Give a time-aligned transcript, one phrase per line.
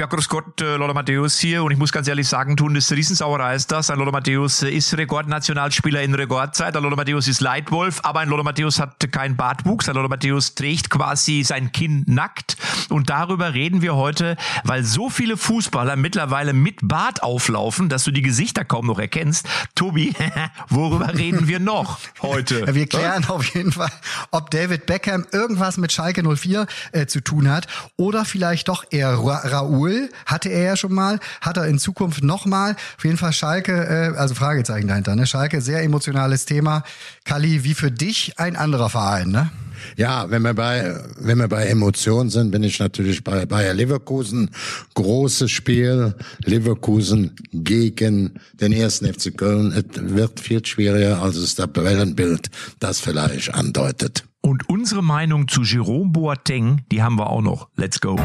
[0.00, 2.90] Ja, grüß Gott, äh, Lothar Matthäus hier und ich muss ganz ehrlich sagen, tun das
[2.90, 3.90] Riesensauerei ist das.
[3.90, 6.74] Ein Lothar Matthäus äh, ist Rekordnationalspieler in Rekordzeit.
[6.74, 9.90] Ein Lothar Matthäus ist Leitwolf, aber ein Lothar Matthäus hat keinen Bartwuchs.
[9.90, 12.56] Ein Lothar Matthäus trägt quasi sein Kinn nackt
[12.88, 18.10] und darüber reden wir heute, weil so viele Fußballer mittlerweile mit Bart auflaufen, dass du
[18.10, 19.46] die Gesichter kaum noch erkennst.
[19.74, 20.14] Tobi,
[20.70, 22.74] worüber reden wir noch heute?
[22.74, 23.92] Wir klären auf jeden Fall,
[24.30, 27.66] ob David Beckham irgendwas mit Schalke 04 äh, zu tun hat
[27.98, 31.78] oder vielleicht doch eher Ra Raoul Null hatte er ja schon mal, hat er in
[31.78, 32.76] Zukunft nochmal.
[32.96, 35.16] Auf jeden Fall Schalke, äh, also Fragezeichen dahinter.
[35.16, 35.26] Ne?
[35.26, 36.82] Schalke, sehr emotionales Thema.
[37.24, 39.50] Kali, wie für dich ein anderer Verein, ne?
[39.96, 44.50] Ja, wenn wir bei, wenn wir bei Emotionen sind, bin ich natürlich bei Bayer Leverkusen.
[44.92, 46.14] Großes Spiel.
[46.44, 49.72] Leverkusen gegen den ersten FC Köln.
[49.72, 54.24] Es wird viel schwieriger, als es das Tabellenbild das vielleicht andeutet.
[54.42, 57.68] Und unsere Meinung zu Jerome Boateng, die haben wir auch noch.
[57.76, 58.18] Let's go.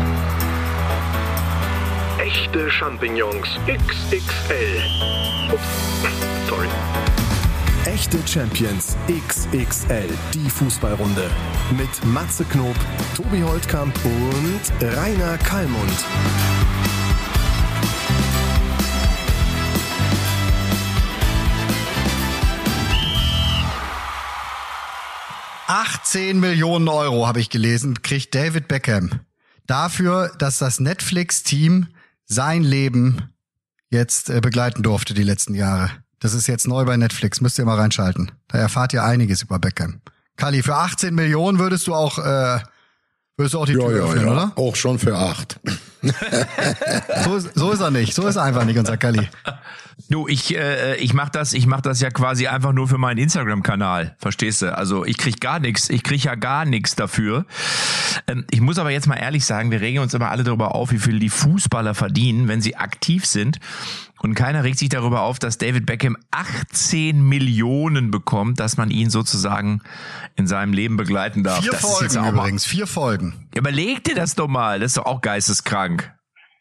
[2.26, 4.82] Echte Champignons XXL.
[5.54, 5.62] Ups,
[6.50, 6.68] sorry.
[7.86, 11.30] Echte Champions XXL, die Fußballrunde.
[11.78, 12.76] Mit Matze Knob,
[13.16, 16.06] Tobi Holtkamp und Rainer Kallmund.
[25.68, 29.12] Achtzehn Millionen Euro habe ich gelesen, kriegt David Beckham
[29.68, 31.88] dafür, dass das Netflix-Team
[32.26, 33.30] sein Leben
[33.90, 35.92] jetzt äh, begleiten durfte die letzten Jahre.
[36.20, 38.32] Das ist jetzt neu bei Netflix, müsst ihr mal reinschalten.
[38.48, 40.02] Da erfahrt ihr einiges über Beckham.
[40.38, 42.60] Kali, für 18 Millionen würdest du auch, äh,
[43.38, 44.32] würdest du auch die ja, Tür ja, öffnen, ja.
[44.32, 44.52] oder?
[44.56, 45.60] Auch schon für acht.
[47.24, 48.14] So ist, so ist er nicht.
[48.14, 49.28] So ist er einfach nicht, unser Kali.
[50.10, 53.18] Du, ich, äh, ich mach das, ich mach das ja quasi einfach nur für meinen
[53.18, 54.78] Instagram-Kanal, verstehst du?
[54.78, 57.46] Also ich krieg gar nichts, ich krieg ja gar nichts dafür.
[58.28, 60.92] Ähm, ich muss aber jetzt mal ehrlich sagen, wir regen uns immer alle darüber auf,
[60.92, 63.60] wie viel die Fußballer verdienen, wenn sie aktiv sind.
[64.26, 69.12] Und keiner regt sich darüber auf, dass David Beckham 18 Millionen bekommt, dass man ihn
[69.12, 69.84] sozusagen
[70.36, 71.62] in seinem Leben begleiten darf.
[71.62, 73.48] Vier das Folgen übrigens, vier Folgen.
[73.54, 76.12] Überleg dir das doch mal, das ist doch auch geisteskrank.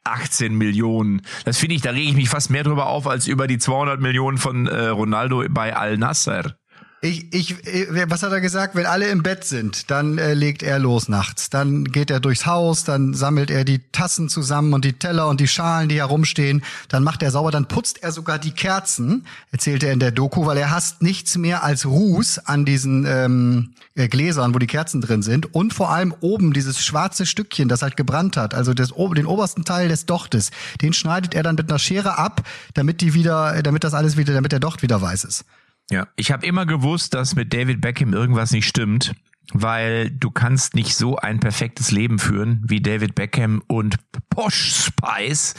[0.04, 1.22] 18 Millionen.
[1.46, 3.98] Das finde ich, da rege ich mich fast mehr drüber auf als über die 200
[3.98, 6.58] Millionen von äh, Ronaldo bei Al Nasser.
[7.04, 8.74] Ich, ich, äh, was hat er gesagt?
[8.74, 11.50] Wenn alle im Bett sind, dann äh, legt er los nachts.
[11.50, 15.38] Dann geht er durchs Haus, dann sammelt er die Tassen zusammen und die Teller und
[15.38, 16.64] die Schalen, die herumstehen.
[16.88, 20.46] Dann macht er sauber, dann putzt er sogar die Kerzen, erzählt er in der Doku,
[20.46, 25.02] weil er hasst nichts mehr als Ruß an diesen ähm, äh, Gläsern, wo die Kerzen
[25.02, 25.54] drin sind.
[25.54, 29.66] Und vor allem oben dieses schwarze Stückchen, das halt gebrannt hat, also das, den obersten
[29.66, 33.84] Teil des Dochtes, den schneidet er dann mit einer Schere ab, damit die wieder, damit
[33.84, 35.44] das alles wieder, damit der Docht wieder weiß ist.
[35.90, 39.14] Ja, ich habe immer gewusst, dass mit David Beckham irgendwas nicht stimmt,
[39.52, 43.96] weil du kannst nicht so ein perfektes Leben führen wie David Beckham und
[44.30, 45.54] Posh Spice.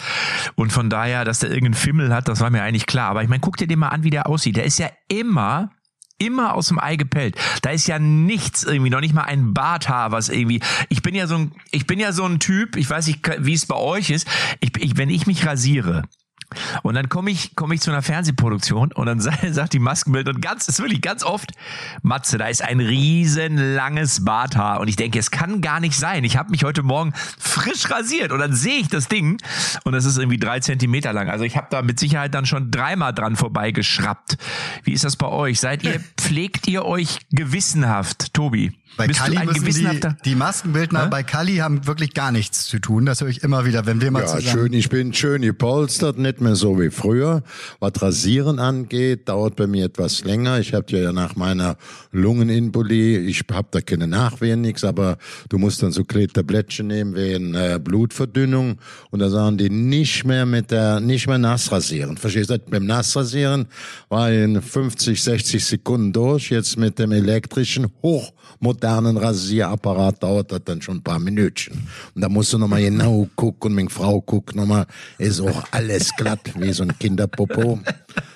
[0.55, 3.09] Und von daher, dass der irgendeinen Fimmel hat, das war mir eigentlich klar.
[3.11, 4.57] Aber ich meine, guck dir den mal an, wie der aussieht.
[4.57, 5.71] Der ist ja immer
[6.17, 7.35] immer aus dem Ei gepellt.
[7.61, 10.61] Da ist ja nichts irgendwie, noch nicht mal ein Barthaar, was irgendwie.
[10.89, 12.77] Ich bin ja so ein, ich bin ja so ein Typ.
[12.77, 14.27] Ich weiß nicht, wie es bei euch ist.
[14.61, 16.03] Ich, ich, wenn ich mich rasiere,
[16.83, 19.19] und dann komme ich, komme ich zu einer Fernsehproduktion und dann
[19.53, 21.51] sagt, die Maskenbildnerin ganz, ist wirklich ganz oft,
[22.01, 26.23] Matze, da ist ein riesen langes Barthaar und ich denke, es kann gar nicht sein.
[26.23, 29.37] Ich habe mich heute Morgen frisch rasiert und dann sehe ich das Ding
[29.83, 31.29] und das ist irgendwie drei Zentimeter lang.
[31.29, 34.37] Also ich habe da mit Sicherheit dann schon dreimal dran vorbeigeschraubt.
[34.83, 35.59] Wie ist das bei euch?
[35.59, 38.73] Seid ihr, pflegt ihr euch gewissenhaft, Tobi?
[38.97, 41.07] Bei Bist Kali du ein müssen die, die Maskenbildner Hä?
[41.11, 43.05] bei Kali haben wirklich gar nichts zu tun.
[43.05, 44.47] Das höre ich immer wieder, wenn wir mal Ja, zusammen.
[44.69, 47.43] schön, ich bin schön gepolstert, nicht mehr so wie früher.
[47.79, 50.59] Was Rasieren angeht, dauert bei mir etwas länger.
[50.59, 51.75] Ich habe ja nach meiner
[52.11, 55.17] Lungenembolie, ich habe da keine Nachwehen, nix, aber
[55.49, 58.77] du musst dann so kleine Tablettchen nehmen wegen äh, Blutverdünnung
[59.11, 62.17] und da sagen die nicht mehr mit der, nicht mehr nass rasieren.
[62.17, 62.59] Verstehst du?
[62.59, 63.67] Beim Nassrasieren
[64.09, 66.49] war ich in 50, 60 Sekunden durch.
[66.49, 67.87] Jetzt mit dem elektrischen,
[68.85, 71.87] hochmodernen Rasierapparat dauert das dann schon ein paar Minütchen.
[72.13, 74.85] Und da musst du nochmal genau gucken und meine Frau guckt nochmal,
[75.17, 77.79] ist auch alles glatt wie so ein Kinderpopo.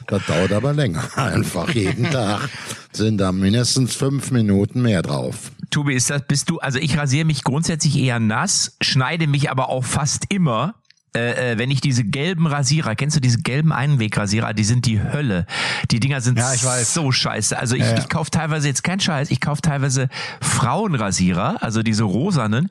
[0.08, 1.04] Das dauert aber länger.
[1.16, 2.50] Einfach jeden Tag
[2.92, 5.52] sind da mindestens fünf Minuten mehr drauf.
[5.70, 9.70] Tobi, ist das, bist du, also ich rasiere mich grundsätzlich eher nass, schneide mich aber
[9.70, 10.76] auch fast immer.
[11.16, 15.02] Äh, äh, wenn ich diese gelben Rasierer, kennst du diese gelben Einwegrasierer, die sind die
[15.02, 15.48] Hölle.
[15.90, 16.54] Die Dinger sind Ja,
[16.94, 17.58] so scheiße.
[17.58, 17.98] Also ich, Ja, ja.
[17.98, 20.10] ich kaufe teilweise jetzt kein Scheiß, ich kaufe teilweise
[20.42, 22.70] Frauenrasierer, also diese rosanen,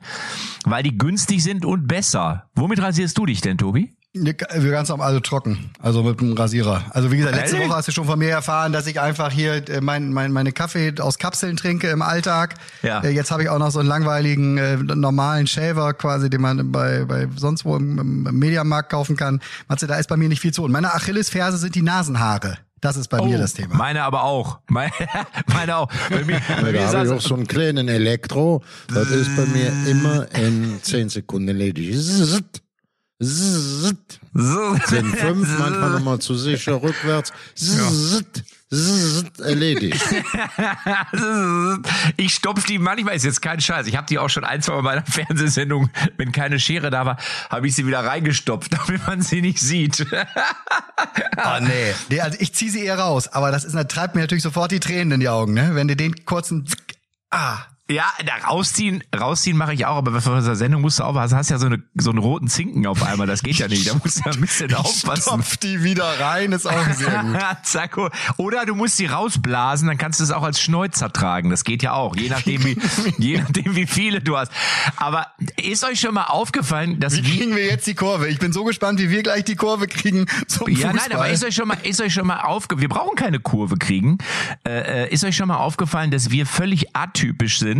[0.63, 2.45] weil die günstig sind und besser.
[2.55, 3.93] Womit rasierst du dich denn, Tobi?
[4.11, 6.83] Wir ganz am also trocken, also mit dem Rasierer.
[6.89, 7.59] Also wie gesagt, letzte?
[7.59, 10.51] Woche hast du schon von mir erfahren, dass ich einfach hier äh, mein, mein, meine
[10.51, 12.55] Kaffee aus Kapseln trinke im Alltag.
[12.81, 13.01] Ja.
[13.01, 16.71] Äh, Jetzt habe ich auch noch so einen langweiligen äh, normalen Shaver quasi, den man
[16.71, 19.41] bei, bei sonst wo im, im Mediamarkt kaufen kann.
[19.67, 20.71] Matze, da ist bei mir nicht viel zu tun.
[20.71, 22.57] Meine Achillesferse sind die Nasenhaare.
[22.81, 23.75] Das ist bei mir das Thema.
[23.75, 24.59] Oh, Meine aber auch.
[24.69, 24.91] Meine,
[25.53, 25.89] meine auch.
[26.09, 28.63] Bei mir, bei Da habe ich das, auch so einen kleinen Elektro.
[28.91, 32.63] Das ist bei mir immer in 10 Sekunden erledigt.
[33.21, 34.21] Zzt.
[34.33, 37.33] Sind fünf, manchmal nochmal zu sicher rückwärts.
[37.53, 40.01] Zzt, zzt, Erledigt.
[42.15, 43.87] ich stopf die manchmal, ist jetzt kein Scheiß.
[43.87, 47.05] Ich habe die auch schon ein, zwei Mal bei meiner Fernsehsendung, wenn keine Schere da
[47.05, 47.17] war,
[47.49, 50.05] habe ich sie wieder reingestopft, damit man sie nicht sieht.
[50.11, 51.93] Oh, nee.
[52.09, 52.21] nee.
[52.21, 54.79] Also ich ziehe sie eher raus, aber das ist, das treibt mir natürlich sofort die
[54.79, 55.71] Tränen in die Augen, ne?
[55.73, 56.65] Wenn du den kurzen
[57.31, 57.59] Ah.
[57.91, 61.35] Ja, da rausziehen, rausziehen mache ich auch, aber für unsere Sendung musst du auch, also
[61.35, 63.89] hast ja so eine so einen roten Zinken auf einmal, das geht ja nicht.
[63.89, 65.21] Da musst du ja ein bisschen aufpassen.
[65.21, 67.37] Stopf die wieder rein, ist auch sehr gut.
[67.63, 68.09] Zacko.
[68.37, 71.49] Oder du musst sie rausblasen, dann kannst du es auch als Schnäuzer tragen.
[71.49, 72.77] Das geht ja auch, je nachdem wie,
[73.17, 74.51] je nachdem wie viele du hast.
[74.95, 75.25] Aber
[75.59, 78.27] ist euch schon mal aufgefallen, dass Wie wir kriegen wir jetzt die Kurve?
[78.27, 80.93] Ich bin so gespannt, wie wir gleich die Kurve kriegen zum ja, Fußball.
[80.93, 83.77] nein, aber ist euch schon mal, ist euch schon mal aufge, wir brauchen keine Kurve
[83.77, 84.19] kriegen.
[84.63, 87.78] Äh, äh, ist euch schon mal aufgefallen, dass wir völlig atypisch sind?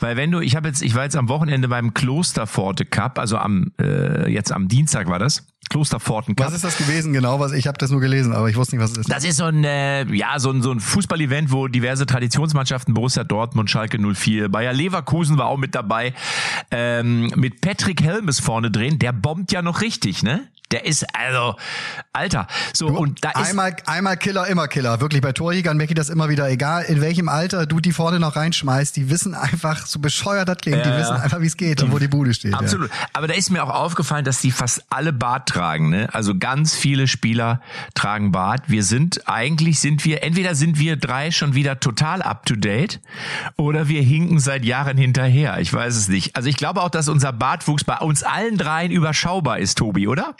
[0.00, 3.36] Weil wenn du, ich habe jetzt, ich war jetzt am Wochenende beim Klosterforte Cup, also
[3.36, 5.46] am äh, jetzt am Dienstag war das.
[5.70, 6.46] Klosterforten Cup.
[6.46, 7.40] was ist das gewesen genau?
[7.40, 9.10] Was ich habe das nur gelesen, aber ich wusste nicht, was es ist.
[9.10, 13.24] Das ist so ein, äh, ja, so ein, so ein Fußballevent, wo diverse Traditionsmannschaften, Borussia
[13.24, 16.14] Dortmund, Schalke 04, Bayer Leverkusen war auch mit dabei,
[16.70, 20.48] ähm, mit Patrick Helmes vorne drin, der bombt ja noch richtig, ne?
[20.70, 21.56] Der ist, also,
[22.12, 22.46] Alter.
[22.72, 24.98] So, und da ist, einmal, einmal Killer, immer Killer.
[25.00, 26.48] Wirklich, bei Torjägern merke ich das immer wieder.
[26.48, 30.56] Egal, in welchem Alter du die vorne noch reinschmeißt, die wissen einfach, so bescheuert das
[30.56, 31.22] klingt, die Ja, wissen ja.
[31.22, 32.54] einfach, wie es geht und wo die Bude steht.
[32.54, 32.90] Absolut.
[33.12, 35.90] Aber da ist mir auch aufgefallen, dass die fast alle Bart tragen.
[35.90, 36.08] Ne?
[36.12, 37.60] Also ganz viele Spieler
[37.94, 38.68] tragen Bart.
[38.68, 43.00] Wir sind eigentlich sind wir entweder sind wir drei schon wieder total up to date
[43.56, 45.58] oder wir hinken seit Jahren hinterher.
[45.60, 46.36] Ich weiß es nicht.
[46.36, 50.34] Also ich glaube auch, dass unser Bartwuchs bei uns allen dreien überschaubar ist, Tobi, oder?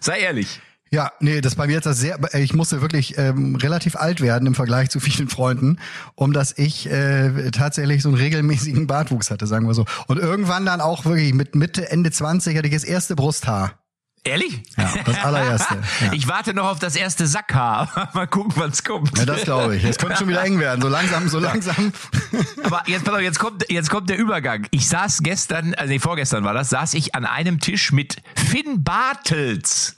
[0.00, 0.60] Sei ehrlich.
[0.92, 4.46] Ja, nee, das bei mir jetzt das sehr, ich musste wirklich ähm, relativ alt werden
[4.46, 5.78] im Vergleich zu vielen Freunden,
[6.16, 9.84] um dass ich äh, tatsächlich so einen regelmäßigen Bartwuchs hatte, sagen wir so.
[10.08, 13.78] Und irgendwann dann auch wirklich mit Mitte, Ende 20 hatte ich das erste Brusthaar.
[14.22, 14.62] Ehrlich?
[14.76, 15.78] Ja, das allererste.
[16.00, 16.12] Ja.
[16.12, 18.10] Ich warte noch auf das erste Sackhaar.
[18.14, 19.16] Mal gucken, wann's kommt.
[19.18, 19.84] Ja, das glaube ich.
[19.84, 20.80] Es könnte schon wieder eng werden.
[20.82, 21.92] So langsam, so langsam.
[22.64, 24.66] Aber jetzt, pass auf, jetzt kommt, jetzt kommt der Übergang.
[24.70, 28.82] Ich saß gestern, also nee, vorgestern war das, saß ich an einem Tisch mit Finn
[28.84, 29.94] Bartels.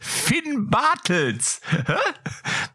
[0.00, 1.60] Finn Bartels.
[1.86, 1.94] Hä?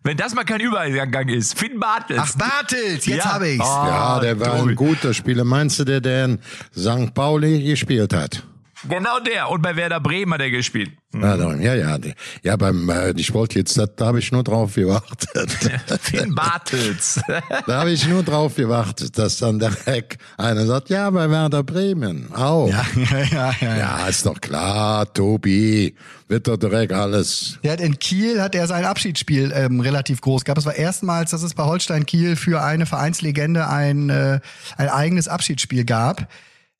[0.03, 1.57] Wenn das mal kein Übergang ist.
[1.57, 2.21] Finn Bartels.
[2.23, 3.33] Ach, Bartels, jetzt Ja.
[3.33, 3.63] habe ich's.
[3.65, 3.87] Oh.
[3.87, 4.71] Ja, der war Tobi.
[4.71, 5.43] ein guter Spieler.
[5.43, 6.39] Meinst du, der, der in
[6.77, 7.13] St.
[7.13, 8.43] Pauli gespielt hat?
[8.87, 9.49] Genau der.
[9.49, 10.91] Und bei Werder Bremen hat er gespielt.
[11.13, 11.97] Ja, da- ja, ja.
[12.43, 15.51] Ja, beim, äh, ich wollte jetzt, da, da habe ich nur drauf gewartet.
[16.01, 17.19] Finn Bartels.
[17.65, 22.31] Da habe ich nur drauf gewartet, dass dann direkt einer sagt, ja, bei Werder Bremen
[22.33, 22.69] auch.
[22.69, 23.77] Ja, ja, ja, ja.
[23.77, 25.95] Ja, ist doch klar, Tobi,
[26.27, 27.57] wird doch direkt alles.
[27.63, 30.59] Der hat in Kiel hat er sein Abschiedsspiel ähm, relativ groß gehabt.
[30.59, 34.39] Es war erstmals, dass es bei Holstein Kiel für eine Vereinslegende ein, äh,
[34.77, 36.27] ein eigenes Abschiedsspiel gab.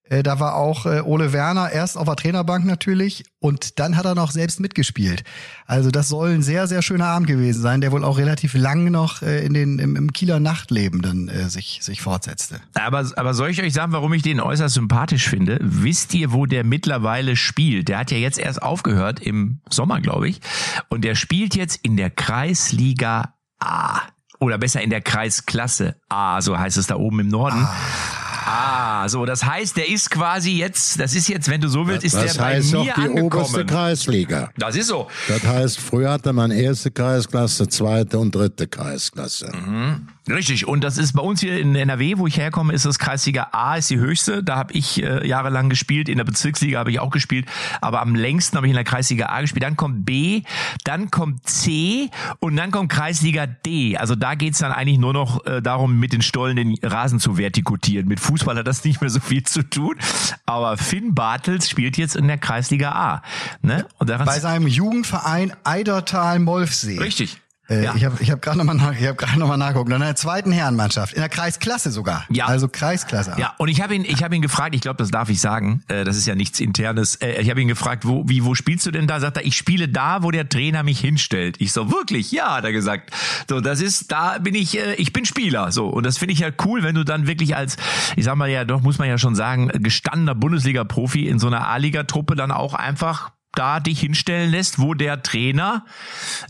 [0.10, 4.06] Äh, da war auch äh, Ole Werner erst auf der Trainerbank natürlich und dann hat
[4.06, 5.24] er noch selbst mitgespielt.
[5.66, 8.92] Also das soll ein sehr, sehr schöner Abend gewesen sein, der wohl auch relativ lang
[8.92, 12.60] noch äh, in den, im, im Kieler Nachtleben dann äh, sich, sich fortsetzte.
[12.74, 15.60] Aber, aber soll ich euch sagen, warum ich den äußerst sympathisch finde?
[15.62, 17.88] Wisst ihr, wo der mittlerweile spielt?
[17.88, 20.42] Der hat ja jetzt erst aufgehört im Sommer, glaube ich.
[20.90, 24.02] Und der spielt jetzt in der Kreisliga A.
[24.40, 27.60] Oder besser in der Kreisklasse A, so heißt es da oben im Norden.
[27.62, 27.76] Ah,
[29.08, 32.16] so, das heißt, der ist quasi jetzt, das ist jetzt, wenn du so willst, ist
[32.16, 33.68] das der bei heißt mir auch die oberste angekommen.
[33.68, 34.52] Kreisliga.
[34.58, 35.08] Das ist so.
[35.28, 39.52] Das heißt, früher hatte man erste Kreisklasse, zweite und dritte Kreisklasse.
[40.30, 43.50] Richtig, und das ist bei uns hier in NRW, wo ich herkomme, ist das Kreisliga
[43.52, 44.44] A, ist die höchste.
[44.44, 47.48] Da habe ich äh, jahrelang gespielt, in der Bezirksliga habe ich auch gespielt,
[47.82, 49.64] aber am längsten habe ich in der Kreisliga A gespielt.
[49.64, 50.44] Dann kommt B,
[50.84, 52.10] dann kommt C
[52.40, 53.98] und dann kommt Kreisliga D.
[53.98, 57.38] Also da geht's dann eigentlich nur noch äh, darum, mit den Stollen den Rasen zu
[57.38, 58.08] vertikutieren.
[58.08, 59.96] Mit Fußball hat das nicht mehr so viel zu tun.
[60.46, 63.22] Aber Finn Bartels spielt jetzt in der Kreisliga A.
[63.62, 63.86] Ne?
[63.98, 67.00] Und Bei seinem Jugendverein Eidertal-Molfsee.
[67.00, 67.42] Richtig.
[67.70, 67.94] Äh, Ja.
[67.96, 69.92] Ich habe ich hab gerade nochmal nach, ich hab gerade noch mal nachgucken.
[69.92, 72.26] In der zweiten Herrenmannschaft, in der Kreisklasse sogar.
[72.30, 72.46] Ja.
[72.48, 73.36] Also Kreisklasse.
[73.38, 75.84] Ja, und ich habe ihn, ich habe ihn gefragt, ich glaube, das darf ich sagen,
[75.88, 77.16] äh, das ist ja nichts internes.
[77.16, 79.20] Äh, ich habe ihn gefragt, wo, wie, wo spielst du denn da?
[79.20, 81.56] Sagt er, ich spiele da, wo der Trainer mich hinstellt.
[81.60, 82.32] Ich so, wirklich?
[82.32, 83.12] Ja, hat er gesagt.
[83.48, 85.72] So, das ist, da bin ich, äh, ich bin Spieler.
[85.72, 87.78] So, und das finde ich ja cool, wenn du dann wirklich als,
[88.16, 91.68] ich sag mal ja, doch muss man ja schon sagen, gestandener Bundesliga-Profi in so einer
[91.68, 95.86] A-Liga-Truppe dann auch einfach da dich hinstellen lässt, wo der Trainer,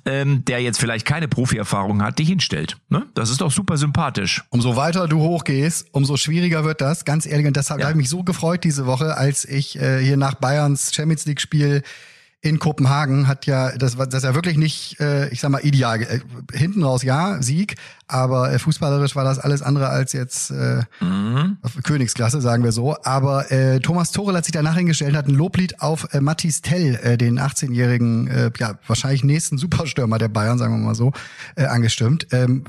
[0.06, 2.78] ähm, der jetzt vielleicht keine Profierfahrung hat, dich hinstellt.
[2.90, 3.06] Ne?
[3.14, 4.44] Das ist doch super sympathisch.
[4.50, 7.06] Umso weiter du hochgehst, umso schwieriger wird das.
[7.06, 7.86] Ganz ehrlich, und deshalb Ja.
[7.88, 11.42] habe ich mich so gefreut diese Woche, als ich äh, hier nach Bayerns Champions League
[11.42, 11.84] Spiel
[12.42, 15.60] in Kopenhagen hat ja das war das ist ja wirklich nicht äh, ich sag mal
[15.60, 16.20] ideal äh,
[16.54, 17.76] hinten raus ja Sieg
[18.10, 20.82] aber äh, fußballerisch war das alles andere als jetzt äh,
[21.62, 22.98] auf Königsklasse sagen wir so.
[23.04, 26.62] Aber äh, Thomas Torel hat sich danach hingestellt und hat ein Loblied auf äh, Mathis
[26.62, 31.14] Tell äh, den 18-jährigen äh, ja wahrscheinlich nächsten Superstürmer der Bayern sagen wir mal so
[31.56, 32.26] äh, angestimmt.
[32.32, 32.64] Ähm,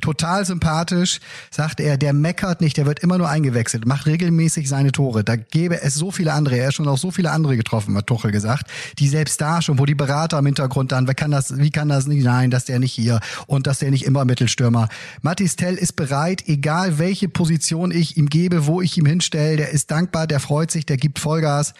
[0.00, 4.92] total sympathisch sagt er der meckert nicht der wird immer nur eingewechselt macht regelmäßig seine
[4.92, 5.22] Tore.
[5.22, 8.06] Da gäbe es so viele andere er ist schon auch so viele andere getroffen hat
[8.06, 8.70] Tuchel gesagt.
[8.98, 11.90] Die selbst da schon wo die Berater im Hintergrund dann wer kann das wie kann
[11.90, 14.77] das nicht nein dass der nicht hier und dass der nicht immer Mittelstürmer
[15.22, 19.70] Mathis Tell ist bereit egal welche Position ich ihm gebe wo ich ihm hinstelle der
[19.70, 21.74] ist dankbar der freut sich der gibt Vollgas.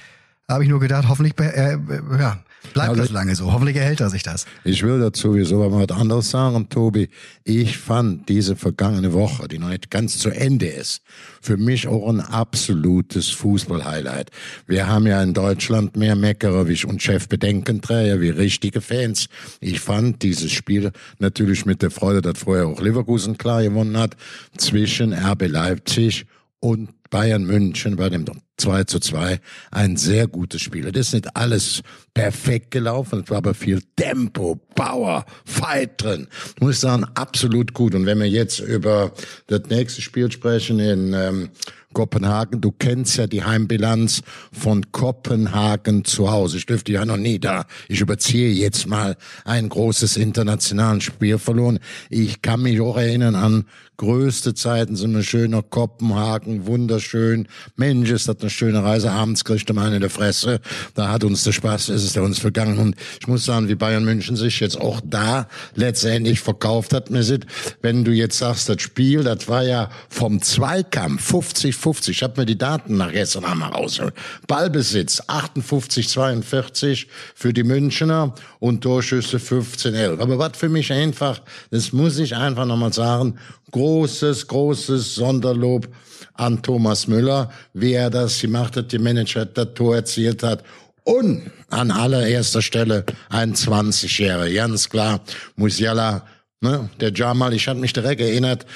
[0.51, 1.79] Habe ich nur gedacht hoffentlich äh, äh,
[2.19, 2.39] ja
[2.73, 5.89] bleibt Ja, das lange so hoffentlich erhält er sich das Ich will dazu sowieso mal
[5.89, 7.09] was anderes sagen, Tobi.
[7.45, 11.03] Ich fand diese vergangene Woche, die noch nicht ganz zu Ende ist,
[11.41, 14.31] für mich auch ein absolutes Fußball-Highlight.
[14.67, 19.29] Wir haben ja in Deutschland mehr Meckerer und Chefbedenkenträger wie richtige Fans.
[19.61, 24.17] Ich fand dieses Spiel natürlich mit der Freude, dass vorher auch Leverkusen klar gewonnen hat,
[24.57, 26.27] zwischen RB Leipzig
[26.61, 28.25] und Bayern München bei dem
[28.59, 30.91] 2 zu 2 ein sehr gutes Spiel.
[30.93, 36.29] Das ist nicht alles perfekt gelaufen, es war aber viel Tempo, Power, Fight drin.
[36.55, 37.97] Ich muss sagen, absolut gut.
[37.97, 39.11] Und wenn wir jetzt über
[39.49, 41.49] das nächste Spiel sprechen in ähm,
[41.95, 46.59] Kopenhagen, du kennst ja die Heimbilanz von Kopenhagen zu Hause.
[46.59, 47.65] Ich dürfte ja noch nie da.
[47.89, 51.81] Ich überziehe jetzt mal ein großes internationales Spiel verloren.
[52.09, 53.65] Ich kann mich auch erinnern an
[53.99, 57.49] größte Zeiten sind wir schön nach Kopenhagen, wunderschön.
[57.77, 59.11] Mensch, ist das eine schöne Reise.
[59.11, 60.61] Abends kriegte man in der Fresse.
[60.95, 62.79] Da hat uns der Spaß, ist es der uns vergangen.
[62.79, 67.09] Und ich muss sagen, wie Bayern München sich jetzt auch da letztendlich verkauft hat.
[67.11, 67.47] Sind,
[67.81, 72.11] wenn du jetzt sagst, das Spiel, das war ja vom Zweikampf 50-50.
[72.11, 74.15] Ich habe mir die Daten nach gestern einmal rausgeholt.
[74.47, 80.21] Ballbesitz 58-42 für die Münchner und Torschüsse 15-11.
[80.21, 83.39] Aber was für mich einfach, das muss ich einfach nochmal sagen,
[83.71, 85.89] großes, großes Sonderlob
[86.35, 90.63] an Thomas Müller, wie er das gemacht hat, die Manager das Tor erzielt hat.
[91.09, 95.23] Und an allererster Stelle ein 20-Jähriger, ganz klar,
[95.57, 96.27] Musiala,
[96.61, 98.67] ne, der Jamal, ich hatte mich direkt erinnert,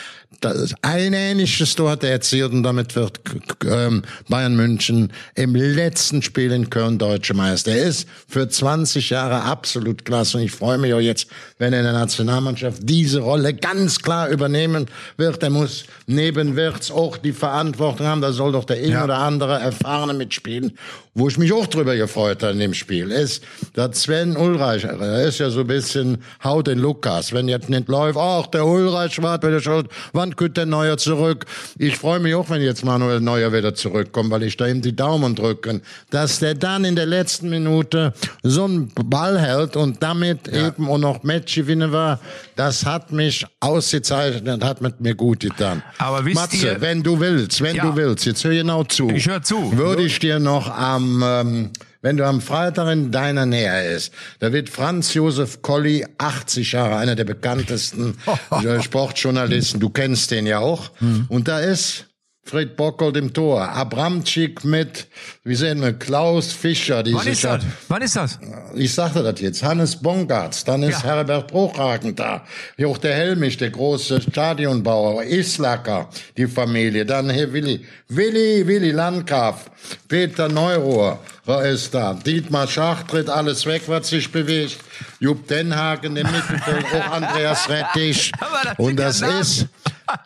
[0.40, 3.20] das ein ähnliches Tor hat er erzielt und damit wird
[3.64, 7.72] ähm, Bayern München im letzten Spiel in Köln deutsche Meister.
[7.72, 11.80] Er ist für 20 Jahre absolut klasse und ich freue mich auch jetzt, wenn er
[11.80, 14.86] in der Nationalmannschaft diese Rolle ganz klar übernehmen
[15.16, 15.42] wird.
[15.42, 18.20] Er muss neben Wirtz auch die Verantwortung haben.
[18.20, 20.72] Da soll doch der ein oder andere Erfahrene mitspielen.
[21.14, 25.24] Wo ich mich auch drüber gefreut habe in dem Spiel, ist, dass Sven Ulreich, er
[25.24, 29.20] ist ja so ein bisschen Haut in Lukas, wenn jetzt nicht läuft, ach, der Ulreich
[29.20, 29.88] war wieder schuld,
[30.22, 31.46] wann kommt der Neuer zurück?
[31.78, 34.94] Ich freue mich auch, wenn jetzt Manuel Neuer wieder zurückkommt, weil ich da ihm die
[34.94, 38.12] Daumen drücken, dass der dann in der letzten Minute
[38.44, 42.20] so einen Ball hält und damit eben auch noch Match gewinnen war,
[42.54, 45.82] das hat mich ausgezeichnet, hat mit mir gut getan.
[45.98, 47.84] Aber wisst Matze, ihr- wenn du willst, wenn Ja.
[47.86, 49.10] du willst, jetzt hör genau zu.
[49.10, 49.76] Ich hör zu.
[49.76, 51.70] Würde ich dir noch am, ähm,
[52.02, 56.96] wenn du am Freitag in deiner Nähe ist, da wird Franz Josef Colli 80 Jahre,
[56.96, 58.18] einer der bekanntesten
[58.82, 59.80] Sportjournalisten.
[59.80, 60.90] Du kennst den ja auch.
[60.98, 61.26] Hm.
[61.28, 62.06] Und da ist
[62.44, 65.06] Fred Bockold im Tor, Abramczyk mit,
[65.44, 67.62] wie sehen wir, Klaus Fischer, die Wann ist das?
[67.88, 68.38] Wann ist das?
[68.74, 71.04] ich sagte das jetzt, Hannes Bongartz, dann ist Ja.
[71.04, 72.44] Herbert Bruchhagen da,
[72.84, 79.70] auch der Helmich, der große Stadionbauer, Islacker, die Familie, dann hier Willi, Willi, Willi Landgraf,
[80.08, 81.20] Peter Neurohr
[81.64, 84.78] ist da, Dietmar Schach tritt alles weg, was sich bewegt,
[85.20, 88.32] Jupp Denhagen im Mittelfeld, auch Andreas Rettich
[88.78, 89.68] und das ist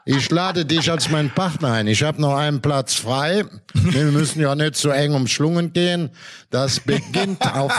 [0.04, 1.86] ich lade dich als mein Partner ein.
[1.86, 3.44] Ich habe noch einen Platz frei.
[3.74, 6.10] Wir müssen ja nicht so eng umschlungen gehen.
[6.50, 7.72] Das beginnt auf,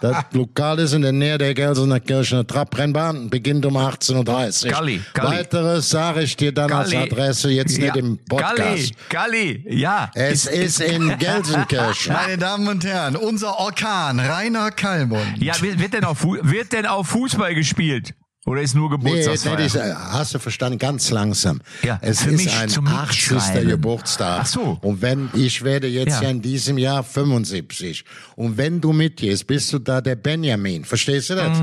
[0.00, 4.70] das Lokal ist in der Nähe der Gelsener Kirchener Trabrennbahn, beginnt um 18.30 Uhr.
[4.72, 5.36] Galli, Galli.
[5.36, 7.12] Weiteres sage ich dir dann als Galli.
[7.12, 8.56] Adresse, jetzt nicht Ja, im Podcast.
[8.56, 10.10] Galli, Galli, ja.
[10.14, 12.12] Es ist in Gelsenkirchen.
[12.24, 15.36] Meine Damen und Herren, unser Orkan, Rainer Kallmund.
[15.38, 18.14] Ja, wird, denn auf, wird denn auf Fußball gespielt?
[18.46, 19.56] Oder ist nur Nee, Geburtstagsfeier?
[19.56, 21.60] nee, das, hast du verstanden, ganz langsam.
[21.82, 23.30] Ja, es für ist mich ein zum 80.
[23.30, 23.68] Mitschreiben.
[23.70, 24.40] Geburtstag.
[24.42, 24.78] Ach so.
[24.82, 26.24] Und wenn, ich werde jetzt Ja.
[26.24, 26.28] ja.
[26.30, 28.04] in diesem Jahr 75.
[28.36, 30.84] Und wenn du mitgehst, bist du da der Benjamin.
[30.84, 31.58] Verstehst du das?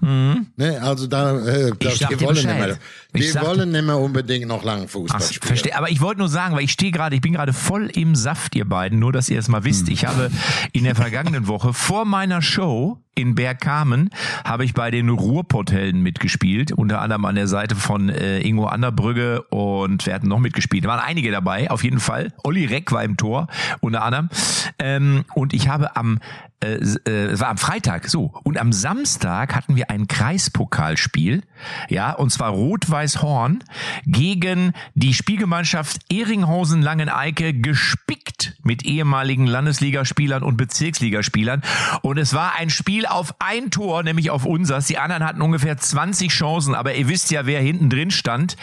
[0.00, 1.78] Ne, also da, äh, Mhm.
[1.78, 2.34] die dir wollen Bescheid.
[2.34, 2.78] nicht mehr,
[3.14, 5.40] Ich die sag- wollen nicht mehr unbedingt noch lang Fußball spielen.
[5.48, 5.76] verstehe.
[5.76, 8.54] Aber ich wollte nur sagen, weil ich stehe gerade, ich bin gerade voll im Saft,
[8.54, 9.88] ihr beiden, nur dass ihr es mal wisst.
[9.88, 10.30] Ich habe
[10.72, 14.10] in der vergangenen Woche vor meiner Show in Bergkamen
[14.44, 19.42] habe ich bei den Ruhrpotthelden mitgespielt, unter anderem an der Seite von äh, Ingo Anderbrügge
[19.50, 20.86] und wir hatten noch mitgespielt.
[20.86, 22.32] Da waren einige dabei, auf jeden Fall.
[22.42, 23.46] Olli Reck war im Tor,
[23.80, 24.30] unter anderem.
[24.78, 26.18] Ähm, und ich habe am
[26.60, 28.32] äh, äh, war am Freitag, so.
[28.42, 31.42] Und am Samstag hatten wir ein Kreispokalspiel,
[31.88, 33.62] ja, und zwar Rot-Weiß-Horn
[34.06, 41.62] gegen die Spielgemeinschaft Ehringhausen-Langeneike gespickt mit ehemaligen Landesligaspielern und Bezirksligaspielern.
[42.02, 44.86] Und es war ein Spiel auf ein Tor, nämlich auf unsers.
[44.86, 48.56] Die anderen hatten ungefähr 20 Chancen, aber ihr wisst ja, wer hinten drin stand.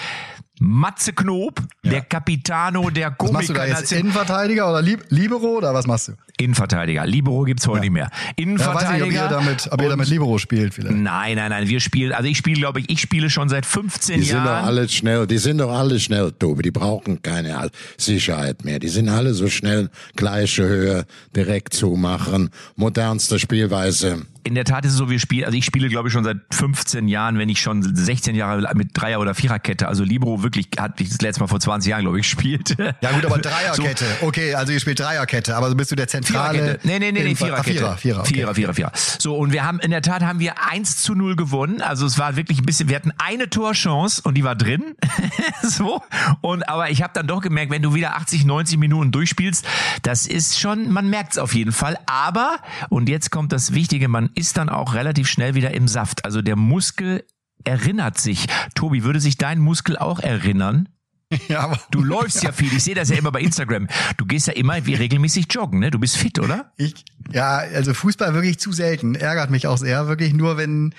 [0.60, 3.74] Matze Knob, der Capitano der Was machst du Komiker.
[3.74, 3.92] da jetzt?
[3.92, 6.14] Innenverteidiger oder Lib Libero oder was machst du?
[6.38, 7.06] Innenverteidiger.
[7.06, 8.10] Libero gibt's heute nicht mehr.
[8.10, 9.06] Ja, weiß ich, Innenverteidiger.
[9.06, 10.96] ob ihr damit, ob ihr damit Libero spielt vielleicht.
[10.96, 11.68] Nein, nein, nein.
[11.70, 14.46] Wir spielen, also ich spiele, glaube ich, ich spiele schon seit 15 Die sind doch
[14.46, 14.66] Jahren.
[14.66, 16.64] alle schnell, die sind doch alle schnell, Tobi.
[16.64, 18.80] Die brauchen keine Sicherheit mehr.
[18.80, 24.26] Die sind alle so schnell, gleiche Höhe, direkt zumachen, modernste Spielweise.
[24.46, 26.38] In der Tat ist es so, wir spielen, also ich spiele, glaube ich, schon seit
[26.52, 29.88] 15 Jahren, wenn ich schon 16 Jahre mit Dreier- oder Viererkette.
[29.88, 32.78] Also Libero wirklich hat ich das letzte Mal vor 20 Jahren, glaube ich, gespielt.
[32.78, 34.06] Ja gut, aber Dreierkette.
[34.22, 36.60] Okay, also ihr spielt Dreierkette, aber bist du der zentrale?
[36.60, 36.88] Viererkette.
[36.88, 37.74] Nee, nee, nee, nee Ah, Viererkette.
[37.74, 38.34] Vierer, Vierer, okay.
[38.36, 38.92] Vierer, Vierer, Vierer.
[39.18, 41.82] So, und wir haben, in der Tat haben wir 1 zu 0 gewonnen.
[41.82, 44.96] Also es war wirklich ein bisschen, wir hatten eine Torchance und die war drin.
[45.64, 46.04] so.
[46.42, 49.66] Und, aber ich habe dann doch gemerkt, wenn du wieder 80, 90 Minuten durchspielst,
[50.04, 51.98] das ist schon, man merkt es auf jeden Fall.
[52.06, 52.58] Aber,
[52.90, 56.26] und jetzt kommt das Wichtige, man ist dann auch relativ schnell wieder im Saft.
[56.26, 57.24] Also der Muskel
[57.64, 58.48] erinnert sich.
[58.76, 60.90] Tobi, würde sich dein Muskel auch erinnern?
[61.48, 62.72] Ja, aber Du läufst ja viel.
[62.72, 63.88] Ich sehe das ja immer bei Instagram.
[64.16, 65.90] Du gehst ja immer wie regelmäßig joggen, ne?
[65.90, 66.72] Du bist fit, oder?
[66.78, 69.16] ich, ja, also Fußball wirklich zu selten.
[69.16, 70.08] Ärgert mich auch sehr.
[70.08, 70.94] Wirklich nur, wenn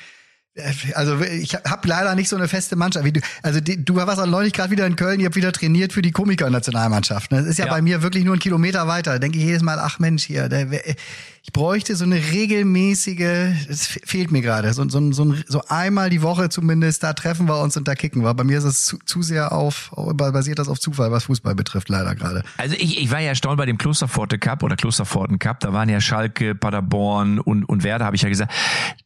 [0.95, 3.05] also ich habe leider nicht so eine feste Mannschaft.
[3.05, 5.53] Wie du, also die, du warst auch neulich gerade wieder in Köln, ihr habt wieder
[5.53, 7.31] trainiert für die Komiker-Nationalmannschaft.
[7.33, 7.39] ne?
[7.41, 7.73] Das ist ja, Ja.
[7.73, 9.13] bei mir wirklich nur ein Kilometer weiter.
[9.13, 10.67] Da denke ich jedes Mal, ach Mensch, hier, der,
[11.43, 13.21] ich bräuchte so eine regelmäßige,
[13.69, 17.47] es fe- fehlt mir gerade, so, so, so, so einmal die Woche zumindest, da treffen
[17.49, 18.35] wir uns und da kicken wir.
[18.35, 21.89] Bei mir ist es zu, zu sehr auf, basiert das auf Zufall, was Fußball betrifft,
[21.89, 22.43] leider gerade.
[22.57, 25.61] Also ich, ich war ja erstaunt bei dem Klosterpforte Cup oder Klosterpforten Cup.
[25.61, 28.53] Da waren ja Schalke, Paderborn und, und Werder, habe ich ja gesagt.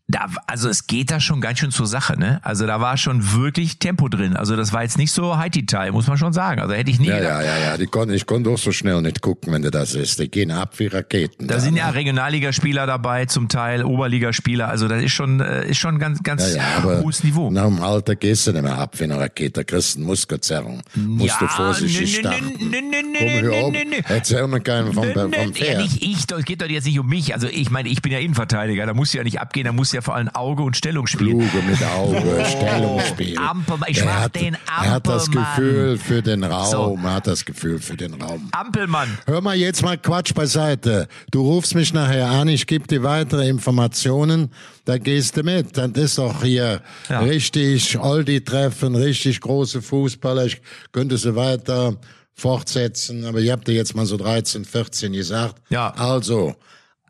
[0.09, 2.41] Da, also es geht da schon ganz schön zur Sache, ne?
[2.43, 4.36] Also da war schon wirklich Tempo drin.
[4.36, 6.60] Also das war jetzt nicht so Haiti-Teil, muss man schon sagen.
[6.60, 7.45] Also hätte ich nie Ja, gedacht.
[7.45, 7.76] ja, ja, ja.
[7.76, 10.19] Die konnten, ich konnte auch so schnell nicht gucken, wenn du das ist.
[10.21, 11.47] Die gehen ab wie Raketen.
[11.47, 11.95] Da sind ja ne?
[11.95, 14.69] Regionalligaspieler dabei, zum Teil Oberligaspieler.
[14.69, 17.50] Also das ist schon, äh, ist schon ganz, ganz Ja, ja, hohes Niveau.
[17.50, 19.64] nach dem Alter gehst du nicht mehr ab wie eine Rakete.
[19.64, 20.82] Kriegst eine Muskelzerrung.
[20.95, 22.52] Musst du vorsichtig starten.
[22.60, 23.75] Komm, hör auf.
[24.08, 25.82] Erzähl mir keinen vom, vom nö, Ja, Pferd.
[25.82, 27.34] nicht ich, es geht doch jetzt nicht um mich.
[27.34, 30.00] Also ich meine, ich bin ja Innenverteidiger, da muss ja nicht abgehen, da muss ja
[30.00, 31.29] vor allem Auge und Stellung spielen.
[31.30, 33.38] Kluge mit Auge, Stellungsspiel.
[33.38, 35.47] Ampelmann, ich Er mach hat, den Er hat das Ampelmann.
[35.56, 36.99] Gefühl für den Raum, So.
[37.02, 38.49] er hat das Gefühl für den Raum.
[38.52, 39.19] Ampelmann.
[39.26, 41.08] Hör mal jetzt mal Quatsch beiseite.
[41.30, 44.50] Du rufst mich nachher an, ich gebe dir weitere Informationen,
[44.84, 45.76] da gehst du mit.
[45.76, 47.21] Dann ist doch hier Ja.
[47.21, 50.47] richtig Aldi-Treffen, richtig große Fußballer.
[50.47, 50.60] Ich
[50.93, 51.97] könnte sie weiter
[52.34, 55.56] fortsetzen, aber ihr habt dir jetzt mal so 13, 14 gesagt.
[55.69, 55.90] Ja.
[55.90, 56.54] Also,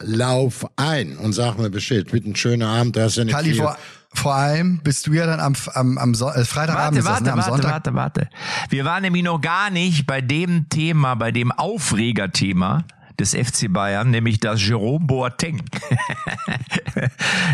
[0.01, 2.07] lauf ein und sag mir Bescheid.
[2.11, 3.69] Bitte einen schönen Abend, du hast ja nicht Kali, viel.
[4.13, 7.13] Vor, allem bist du ja dann am, am, am so äh, Freitagabend Warte, ist das,
[7.13, 7.33] warte, ne?
[7.33, 7.71] am warte, Sonntag.
[7.73, 8.29] warte, warte.
[8.69, 12.85] Wir waren nämlich noch gar nicht bei dem Thema, bei dem Aufregerthema
[13.21, 15.63] des FC Bayern, nämlich das Jerome Boateng.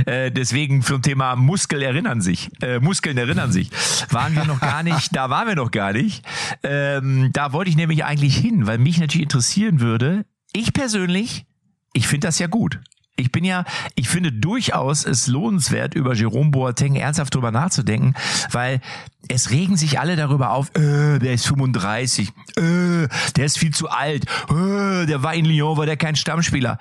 [0.07, 3.71] Äh, Deswegen zum Thema Muskel erinnern sich, äh, Muskeln erinnern sich,
[4.11, 6.25] waren wir noch gar nicht, da waren wir noch gar nicht.
[6.63, 11.47] Ähm, da wollte ich nämlich eigentlich hin, weil mich natürlich interessieren würde, ich persönlich,
[11.93, 12.81] ich finde das ja gut.
[13.17, 18.15] Ich bin ja, ich finde durchaus es lohnenswert, über Jerome Boateng ernsthaft drüber nachzudenken,
[18.51, 18.81] weil
[19.29, 23.89] es regen sich alle darüber auf, äh, der ist 35, äh, der ist viel zu
[23.89, 26.79] alt, äh, der war in Lyon, war der kein Stammspieler.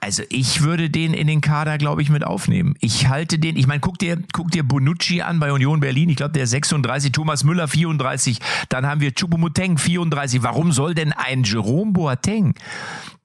[0.00, 2.74] Also ich würde den in den Kader, glaube ich, mit aufnehmen.
[2.80, 6.08] Ich halte den, ich meine, guck dir, guck dir Bonucci an bei Union Berlin.
[6.08, 8.38] Ich glaube, der ist 36, Thomas Müller 34,
[8.70, 10.42] dann haben wir Choupo-Moting 34.
[10.42, 12.54] Warum soll denn ein Jerome Boateng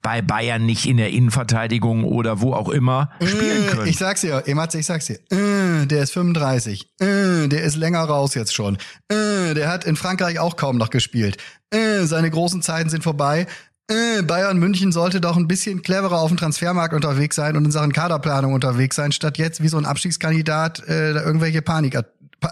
[0.02, 3.86] bei Bayern nicht in der Innenverteidigung oder wo auch immer spielen Äh, können?
[3.88, 5.18] Ich sag's dir, Ematze, ich sag's dir.
[5.30, 6.90] Äh, der ist 35.
[7.00, 8.76] Äh, der ist länger raus jetzt schon.
[9.10, 11.38] Der hat in Frankreich auch kaum noch gespielt.
[11.72, 13.46] Seine großen Zeiten sind vorbei.
[13.88, 17.70] Äh, Bayern München sollte doch ein bisschen cleverer auf dem Transfermarkt unterwegs sein und in
[17.70, 21.96] Sachen Kaderplanung unterwegs sein, statt jetzt wie so ein Abstiegskandidat äh, da irgendwelche Panik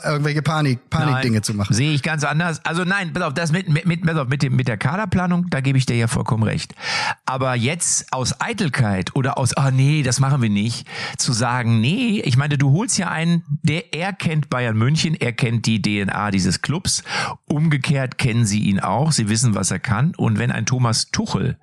[0.04, 1.74] irgendwelche Panik, Panikdinge zu machen.
[1.74, 2.64] Sehe ich ganz anders.
[2.64, 5.48] Also nein, pass auf, das mit, mit, mit, pass auf, mit, dem, mit der Kaderplanung,
[5.50, 6.74] da gebe ich dir ja vollkommen recht.
[7.26, 10.86] Aber jetzt aus Eitelkeit oder aus, ah oh nee, das machen wir nicht,
[11.18, 15.32] zu sagen, nee, ich meine, du holst ja einen, der, er kennt Bayern München, er
[15.32, 17.02] kennt die DNA dieses Clubs.
[17.46, 20.14] Umgekehrt kennen sie ihn auch, sie wissen, was er kann.
[20.16, 21.58] Und wenn ein Thomas Tuchel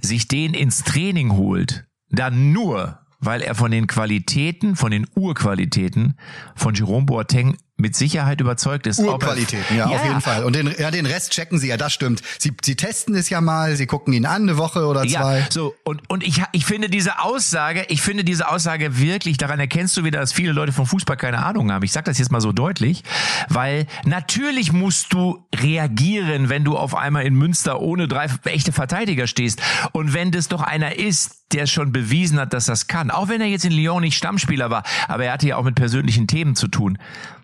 [0.00, 6.16] sich den ins Training holt, dann nur, weil er von den Qualitäten, von den Urqualitäten
[6.54, 8.98] von Jerome Boateng mit Sicherheit überzeugt ist.
[8.98, 10.44] Urqualitäten, ja, ja, auf jeden Fall.
[10.44, 12.22] Und den, ja, den Rest checken sie ja, das stimmt.
[12.38, 15.38] Sie, sie testen es ja mal, sie gucken ihn an, eine Woche oder zwei.
[15.38, 19.60] Ja, so, und, und ich, ich finde diese Aussage, ich finde diese Aussage wirklich, daran
[19.60, 21.84] erkennst du wieder, dass viele Leute vom Fußball keine Ahnung haben.
[21.84, 23.04] Ich sag das jetzt mal so deutlich,
[23.48, 29.28] weil natürlich musst du reagieren, wenn du auf einmal in Münster ohne drei echte Verteidiger
[29.28, 29.62] stehst.
[29.92, 33.40] Und wenn das doch einer ist, der schon bewiesen hat, dass das kann, auch wenn
[33.40, 36.56] er jetzt in Lyon nicht Stammspieler war, aber er hatte ja auch mit persönlichen Themen
[36.56, 36.98] zu tun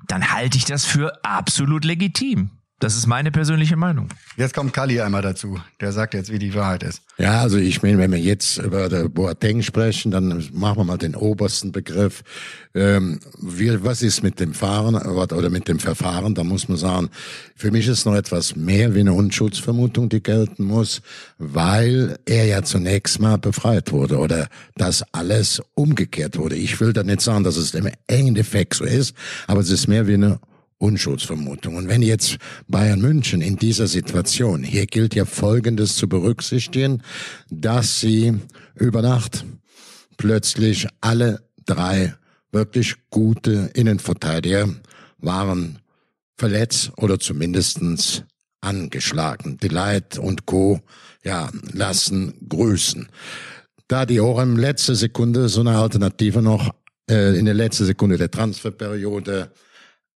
[0.07, 2.51] dann halte ich das für absolut legitim.
[2.80, 4.08] Das ist meine persönliche Meinung.
[4.37, 5.60] Jetzt kommt Kali einmal dazu.
[5.80, 7.02] Der sagt jetzt, wie die Wahrheit ist.
[7.18, 10.98] Ja, also ich meine, wenn wir jetzt über der Boateng sprechen, dann machen wir mal
[10.98, 12.24] den obersten Begriff.
[12.74, 16.34] Ähm, wie, was ist mit dem Fahren oder mit dem Verfahren?
[16.34, 17.10] Da muss man sagen,
[17.54, 21.00] für mich ist noch etwas mehr wie eine Unschuldsvermutung, die gelten muss,
[21.38, 26.56] weil er ja zunächst mal befreit wurde oder das alles umgekehrt wurde.
[26.56, 29.14] Ich will da nicht sagen, dass es im Endeffekt so ist,
[29.46, 30.40] aber es ist mehr wie eine
[30.78, 31.76] Unschuldsvermutung.
[31.76, 32.37] Und wenn jetzt
[32.68, 37.02] Bayern München in dieser Situation, hier gilt ja Folgendes zu berücksichtigen,
[37.50, 38.34] dass sie
[38.74, 39.44] über Nacht
[40.16, 42.14] plötzlich alle drei
[42.52, 44.68] wirklich gute Innenverteidiger
[45.18, 45.78] waren
[46.37, 48.24] verletzt oder zumindestens
[48.60, 49.58] angeschlagen.
[49.58, 50.80] Delight und Co.
[51.22, 53.08] ja, lassen grüßen.
[53.88, 56.74] Da die auch in letzter Sekunde so eine Alternative noch
[57.08, 59.52] äh, in der letzten Sekunde der Transferperiode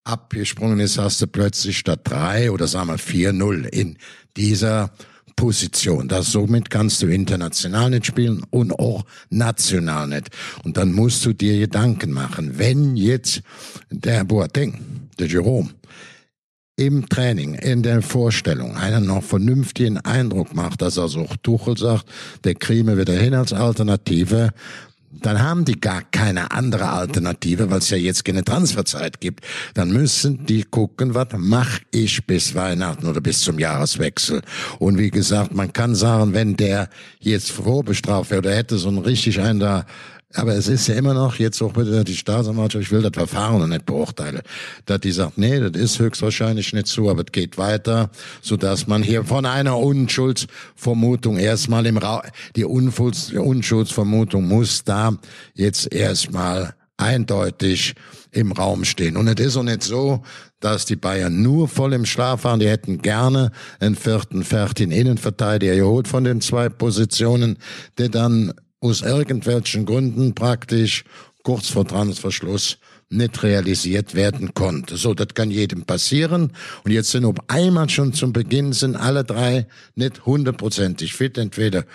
[0.07, 3.97] abgesprungen ist, hast du plötzlich statt drei oder sagen wir vier Null in
[4.35, 4.91] dieser
[5.35, 6.07] Position.
[6.07, 10.29] Das somit kannst du international nicht spielen und auch national nicht.
[10.63, 13.41] Und dann musst du dir Gedanken machen, wenn jetzt
[13.89, 15.69] der Boateng, der Jerome,
[16.79, 22.05] im Training, in der Vorstellung einen noch vernünftigen Eindruck macht, dass er so Tuchel sagt,
[22.43, 22.53] der
[22.85, 24.51] wir wieder hin als Alternative,
[25.09, 29.45] dann haben die gar keine andere Alternative, weil es ja jetzt keine Transferzeit gibt.
[29.73, 34.41] Dann müssen die gucken, was mache ich bis Weihnachten oder bis zum Jahreswechsel.
[34.79, 36.89] Und wie gesagt, man kann sagen, wenn der
[37.19, 39.85] jetzt vorbestraft wäre oder hätte so ein richtig einen da
[40.33, 43.59] aber es ist ja immer noch jetzt auch bitte die Staatsanwaltschaft, ich will das Verfahren
[43.59, 44.41] noch nicht beurteilen,
[44.85, 48.09] dass die sagt, nee, das ist höchstwahrscheinlich nicht so, aber es geht weiter,
[48.41, 52.21] so dass man hier von einer Unschuldsvermutung erstmal im Raum,
[52.55, 55.13] die Unschuldsvermutung muss da
[55.53, 57.95] jetzt erstmal eindeutig
[58.31, 59.17] im Raum stehen.
[59.17, 60.23] Und es ist auch nicht so,
[60.59, 62.59] dass die Bayern nur voll im Schlaf waren.
[62.59, 67.57] Die hätten gerne einen vierten, fertigen Innenverteidiger geholt von den zwei Positionen,
[67.97, 71.03] der dann aus irgendwelchen Gründen praktisch
[71.43, 72.77] kurz vor Transferschluss
[73.09, 74.97] nicht realisiert werden konnte.
[74.97, 76.51] So, das kann jedem passieren.
[76.83, 81.37] Und jetzt sind auf einmal schon zum Beginn sind alle drei nicht hundertprozentig fit.
[81.37, 81.85] Entweder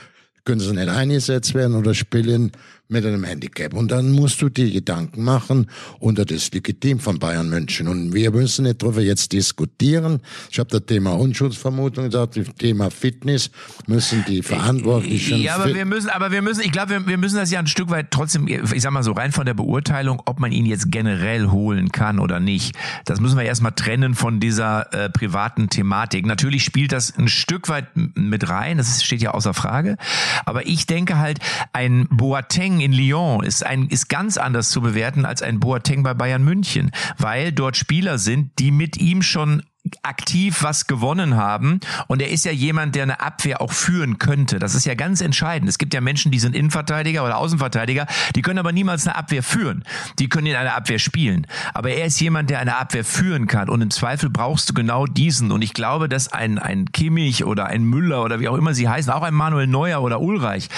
[0.44, 2.52] können sie nicht eingesetzt werden oder spielen
[2.92, 3.74] mit einem Handicap.
[3.74, 5.66] Und dann musst du dir Gedanken machen
[5.98, 7.88] und das ist legitim von Bayern München.
[7.88, 10.20] Und wir müssen nicht darüber jetzt diskutieren.
[10.50, 13.50] Ich habe das Thema Unschuldsvermutung gesagt, das Thema Fitness
[13.86, 15.40] müssen die Verantwortlichen.
[15.40, 17.66] Ja, aber wir müssen, aber wir müssen, ich glaube, wir, wir müssen das ja ein
[17.66, 20.92] Stück weit trotzdem, ich sag mal so rein von der Beurteilung, ob man ihn jetzt
[20.92, 22.76] generell holen kann oder nicht.
[23.04, 26.26] Das müssen wir erstmal trennen von dieser äh, privaten Thematik.
[26.26, 29.96] Natürlich spielt das ein Stück weit mit rein, das steht ja außer Frage.
[30.44, 31.38] Aber ich denke halt,
[31.72, 36.14] ein Boateng in Lyon ist ein, ist ganz anders zu bewerten als ein Boateng bei
[36.14, 39.62] Bayern München, weil dort Spieler sind, die mit ihm schon
[40.02, 41.80] aktiv was gewonnen haben.
[42.06, 44.58] Und er ist ja jemand, der eine Abwehr auch führen könnte.
[44.58, 45.68] Das ist ja ganz entscheidend.
[45.68, 49.42] Es gibt ja Menschen, die sind Innenverteidiger oder Außenverteidiger, die können aber niemals eine Abwehr
[49.42, 49.84] führen.
[50.18, 51.46] Die können in einer Abwehr spielen.
[51.74, 53.68] Aber er ist jemand, der eine Abwehr führen kann.
[53.68, 55.50] Und im Zweifel brauchst du genau diesen.
[55.50, 58.88] Und ich glaube, dass ein, ein Kimmich oder ein Müller oder wie auch immer sie
[58.88, 60.68] heißen, auch ein Manuel Neuer oder Ulreich,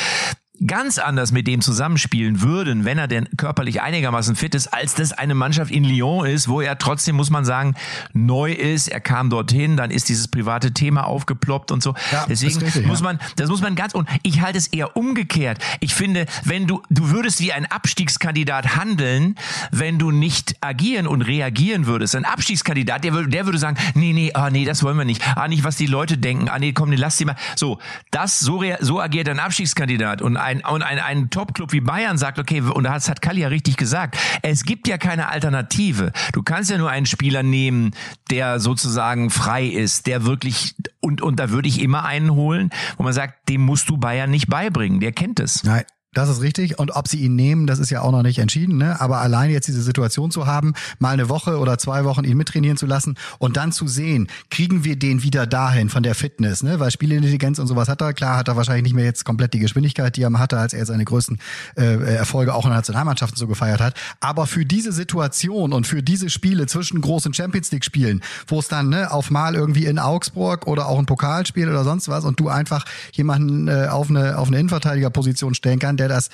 [0.67, 5.13] ganz anders mit dem zusammenspielen würden, wenn er denn körperlich einigermaßen fit ist, als das
[5.13, 7.75] eine Mannschaft in Lyon ist, wo er trotzdem, muss man sagen,
[8.13, 8.89] neu ist.
[8.89, 11.95] Er kam dorthin, dann ist dieses private Thema aufgeploppt und so.
[12.13, 15.59] Ja, Deswegen richtig, muss man, das muss man ganz, und ich halte es eher umgekehrt.
[15.81, 19.35] Ich finde, wenn du, du würdest wie ein Abstiegskandidat handeln,
[19.73, 22.15] wenn du nicht agieren und reagieren würdest.
[22.15, 25.23] Ein Abstiegskandidat, der würde, der würde sagen, nee, nee, ah, nee, das wollen wir nicht.
[25.37, 26.49] Ah, nicht, was die Leute denken.
[26.49, 27.37] Ah, nee, komm, nee, lass die mal.
[27.57, 27.79] So,
[28.13, 30.23] das, so, so agiert ein Abstiegskandidat.
[30.23, 33.49] Und ein, und ein, ein Top-Club wie Bayern sagt, okay, und das hat Kalli ja
[33.49, 36.13] richtig gesagt, es gibt ja keine Alternative.
[36.33, 37.93] Du kannst ja nur einen Spieler nehmen,
[38.31, 43.03] der sozusagen frei ist, der wirklich, und, und da würde ich immer einen holen, wo
[43.03, 45.65] man sagt, dem musst du Bayern nicht beibringen, der kennt es.
[45.65, 45.85] Nein.
[46.15, 46.79] Das ist richtig.
[46.79, 48.79] Und ob sie ihn nehmen, das ist ja auch noch nicht entschieden.
[48.79, 49.01] Ne?
[49.01, 52.77] Aber allein jetzt diese Situation zu haben, mal eine Woche oder zwei Wochen ihn mittrainieren
[52.77, 56.81] zu lassen und dann zu sehen, kriegen wir den wieder dahin von der Fitness, ne?
[56.81, 58.13] Weil Spielintelligenz und sowas hat er.
[58.13, 60.85] Klar hat er wahrscheinlich nicht mehr jetzt komplett die Geschwindigkeit, die er hatte, als er
[60.87, 61.39] seine größten
[61.77, 63.95] äh, Erfolge auch in der Nationalmannschaft so gefeiert hat.
[64.21, 68.69] Aber für diese Situation und für diese Spiele zwischen großen Champions League Spielen, wo es
[68.69, 72.41] dann ne, auf mal irgendwie in Augsburg oder auch ein Pokalspiel oder sonst was und
[72.41, 76.31] du einfach jemanden äh, auf eine auf eine Innenverteidigerposition stellen kann, der das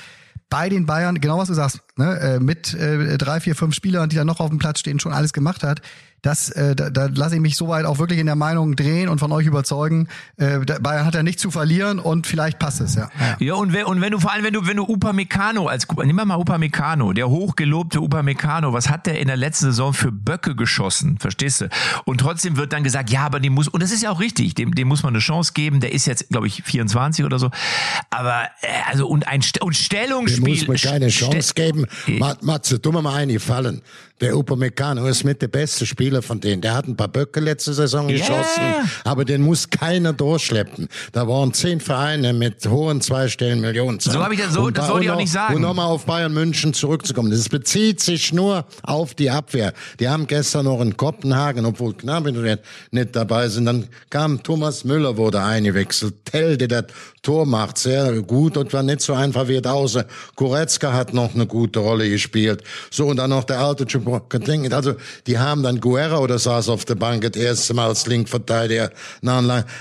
[0.49, 4.09] bei den Bayern, genau was du sagst, ne, äh, mit äh, drei, vier, fünf Spielern,
[4.09, 5.81] die da noch auf dem Platz stehen, schon alles gemacht hat.
[6.23, 9.19] Das, äh, da, da lasse ich mich soweit auch wirklich in der Meinung drehen und
[9.19, 10.09] von euch überzeugen.
[10.37, 13.09] Äh, Bayern hat ja nichts zu verlieren und vielleicht passt es, ja.
[13.19, 13.37] ja.
[13.39, 16.17] Ja, und wenn, und wenn du vor allem, wenn du, wenn du Upamecano als, nimm
[16.17, 20.55] mal mal Upamecano, der hochgelobte Upamecano, was hat der in der letzten Saison für Böcke
[20.55, 21.19] geschossen?
[21.19, 21.69] Verstehst du?
[22.05, 24.55] Und trotzdem wird dann gesagt, ja, aber dem muss, und das ist ja auch richtig,
[24.55, 27.51] dem, dem muss man eine Chance geben, der ist jetzt, glaube ich, 24 oder so.
[28.11, 30.49] Aber, äh, also, und ein, und Dem Stellungsspiel.
[30.49, 31.87] muss man keine Chance geben.
[32.19, 33.81] Mat- Matze, tu mir mal eingefallen.
[34.21, 36.61] Der Upamecano ist mit der beste Spieler von denen.
[36.61, 38.63] Der hat ein paar Böcke letzte Saison geschossen,
[39.05, 40.89] aber den muss keiner durchschleppen.
[41.13, 43.99] Da waren zehn Vereine mit hohen zweistelligen Millionen.
[43.99, 45.55] So hab ich das- so- Und das wollte ich auch nicht sagen.
[45.55, 47.31] Und nochmal auf Bayern München zurückzukommen.
[47.31, 49.73] Das bezieht sich nur auf die Abwehr.
[50.01, 52.59] Die haben gestern noch in Kopenhagen, obwohl Knabe nicht,
[52.91, 56.25] nicht dabei sind, dann kam Thomas Müller, wurde eingewechselt.
[56.27, 56.85] Tell, der das
[57.23, 60.05] Tor macht, sehr gut und war nicht so einfach wie draußen.
[60.37, 62.63] Goretzka hat noch eine gute Rolle gespielt.
[62.91, 63.87] So, und dann noch der alte
[64.19, 64.73] Choupo-Moting.
[64.73, 64.95] Also,
[65.27, 68.91] die haben dann Guerra oder saß auf der Bank das erste Mal als Linkverteidiger.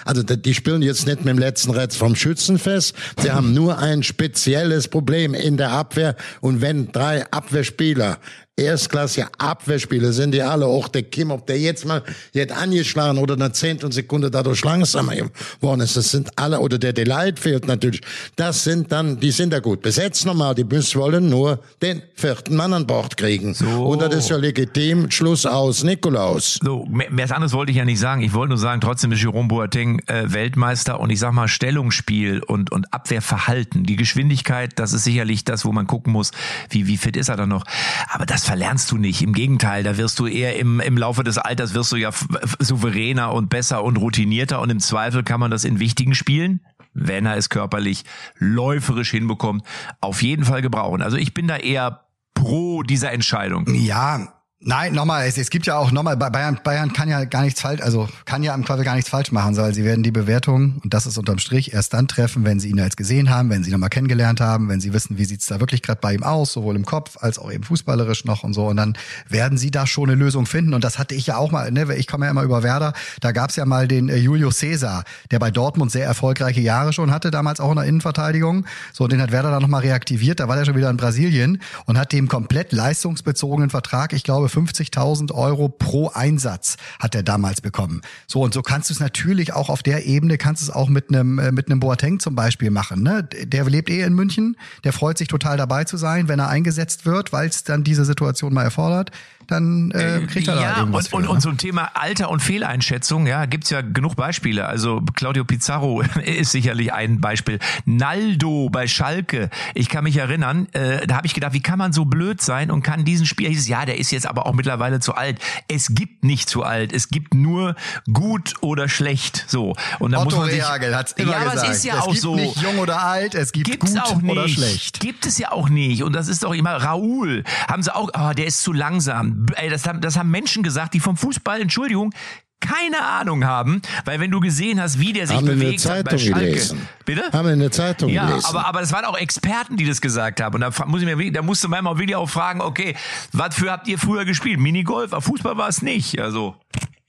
[0.05, 2.95] Also, die spielen jetzt nicht mit dem letzten Retz vom Schützenfest.
[3.21, 6.15] Sie haben nur ein spezielles Problem in der Abwehr.
[6.41, 8.19] Und wenn drei Abwehrspieler
[8.59, 13.35] erstklassige Abwehrspieler sind die alle, auch der Kim, ob der jetzt mal jetzt angeschlagen oder
[13.35, 18.01] einer zehnten Sekunde dadurch langsamer geworden ist, das sind alle, oder der Delight fehlt natürlich,
[18.35, 22.55] das sind dann, die sind ja gut besetzt nochmal, die müssen wollen nur den vierten
[22.55, 23.53] Mann an Bord kriegen.
[23.53, 23.85] So.
[23.87, 26.59] Und das ist ja legitim, Schluss aus, Nikolaus.
[26.61, 28.21] So, mehr, mehr anderes wollte ich ja nicht sagen.
[28.21, 32.41] Ich wollte nur sagen, trotzdem ist Jerome Boateng äh, Weltmeister und ich sag mal Stellungsspiel
[32.43, 33.83] und, und Abwehrverhalten.
[33.83, 36.31] Die Geschwindigkeit, das ist sicherlich das, wo man gucken muss,
[36.69, 37.63] wie, wie fit ist er dann noch.
[38.09, 39.21] Aber das verlernst du nicht.
[39.21, 42.09] Im Gegenteil, da wirst du eher im, im Laufe des Alters wirst du ja
[42.57, 46.61] souveräner und besser und routinierter und im Zweifel kann man das in wichtigen Spielen
[46.95, 48.03] wenn er es körperlich
[48.39, 49.63] läuferisch hinbekommt,
[50.01, 51.03] auf jeden Fall gebrauchen.
[51.03, 53.65] Also ich bin da eher pro dieser Entscheidung.
[53.75, 57.61] Ja, nein, nochmal, es, es gibt ja auch nochmal, Bayern, Bayern kann ja gar nichts
[57.61, 60.81] falsch, also kann ja im Zweifel gar nichts falsch machen, weil sie werden die Bewertung,
[60.83, 63.63] und das ist unterm Strich, erst dann treffen, wenn sie ihn jetzt gesehen haben, wenn
[63.63, 66.23] sie ihn nochmal kennengelernt haben, wenn sie wissen, wie sieht's da wirklich gerade bei ihm
[66.23, 68.67] aus, sowohl im Kopf als auch eben fußballerisch noch und so.
[68.67, 70.73] Und dann werden sie da schon eine Lösung finden.
[70.73, 73.31] Und das hatte ich ja auch mal, ne, ich komme ja immer über Werder, da
[73.31, 77.31] gab's ja mal den äh, Julio Cesar, der bei Dortmund sehr erfolgreiche Jahre schon hatte,
[77.31, 78.65] damals auch in der Innenverteidigung.
[78.91, 81.97] So, den hat Werder dann nochmal reaktiviert, da war der schon wieder in Brasilien und
[81.97, 88.01] hat dem komplett leistungsbezogenen Vertrag, ich glaube 50.000 Euro pro Einsatz hat er damals bekommen.
[88.27, 91.09] So und so kannst du es natürlich auch auf der Ebene, kannst es auch mit
[91.09, 93.03] einem äh, mit einem Boateng zum Beispiel machen.
[93.03, 93.23] Ne?
[93.23, 97.05] Der lebt eh in München, der freut sich total dabei zu sein, wenn er eingesetzt
[97.05, 99.11] wird, weil es dann diese Situation mal erfordert.
[99.49, 101.41] Dann äh, kriegt er da ja, irgendwas und, und, für, und ne?
[101.41, 104.67] zum Thema Alter und Fehleinschätzung, ja, gibt's ja genug Beispiele.
[104.67, 107.57] Also Claudio Pizarro ist sicherlich ein Beispiel.
[107.85, 111.93] Naldo bei Schalke, ich kann mich erinnern, äh, da habe ich gedacht, wie kann man
[111.93, 114.99] so blöd sein und kann diesen Spieler, hieß ja, der ist jetzt aber auch mittlerweile
[114.99, 115.39] zu alt.
[115.67, 117.75] Es gibt nicht zu alt, es gibt nur
[118.13, 119.45] gut oder schlecht.
[119.47, 119.75] So.
[119.97, 121.71] Und da muss Otto man sich, Reagel hat's immer ja, aber gesagt.
[121.71, 122.35] es ist ja es auch gibt so.
[122.35, 124.31] nicht jung oder alt, es gibt Gibt's gut auch nicht.
[124.31, 124.99] oder schlecht.
[124.99, 126.03] Gibt es ja auch nicht.
[126.03, 127.43] Und das ist doch immer Raoul.
[127.67, 129.38] Haben sie auch, oh, der ist zu langsam.
[129.55, 132.13] Ey, das, haben, das haben Menschen gesagt, die vom Fußball, Entschuldigung,
[132.61, 135.85] keine Ahnung haben, weil wenn du gesehen hast, wie der sich Haben in der bewegt
[135.85, 136.45] hat bei Zeitung Schalke.
[136.47, 136.87] gelesen.
[137.05, 137.23] Bitte?
[137.31, 138.45] Haben wir in der Zeitung Ja, gelesen.
[138.47, 140.55] aber, aber das waren auch Experten, die das gesagt haben.
[140.55, 142.95] Und da muss ich mir, da musste man mal wirklich auch fragen, okay,
[143.31, 144.59] was für habt ihr früher gespielt?
[144.59, 146.19] Minigolf, Fußball war es nicht.
[146.19, 146.55] Also,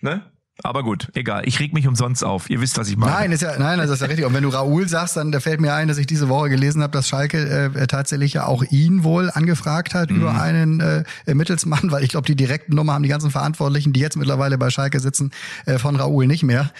[0.00, 0.22] ne?
[0.62, 1.42] Aber gut, egal.
[1.46, 2.50] Ich reg mich umsonst auf.
[2.50, 3.12] Ihr wisst, was ich meine.
[3.12, 4.26] Nein, ist ja, nein, das ist ja richtig.
[4.26, 6.82] Und wenn du Raoul sagst, dann da fällt mir ein, dass ich diese Woche gelesen
[6.82, 11.90] habe, dass Schalke äh, tatsächlich ja auch ihn wohl angefragt hat über einen äh, Mittelsmann,
[11.90, 15.00] weil ich glaube, die direkten Nummer haben die ganzen Verantwortlichen, die jetzt mittlerweile bei Schalke
[15.00, 15.30] sitzen,
[15.66, 16.70] äh, von Raoul nicht mehr.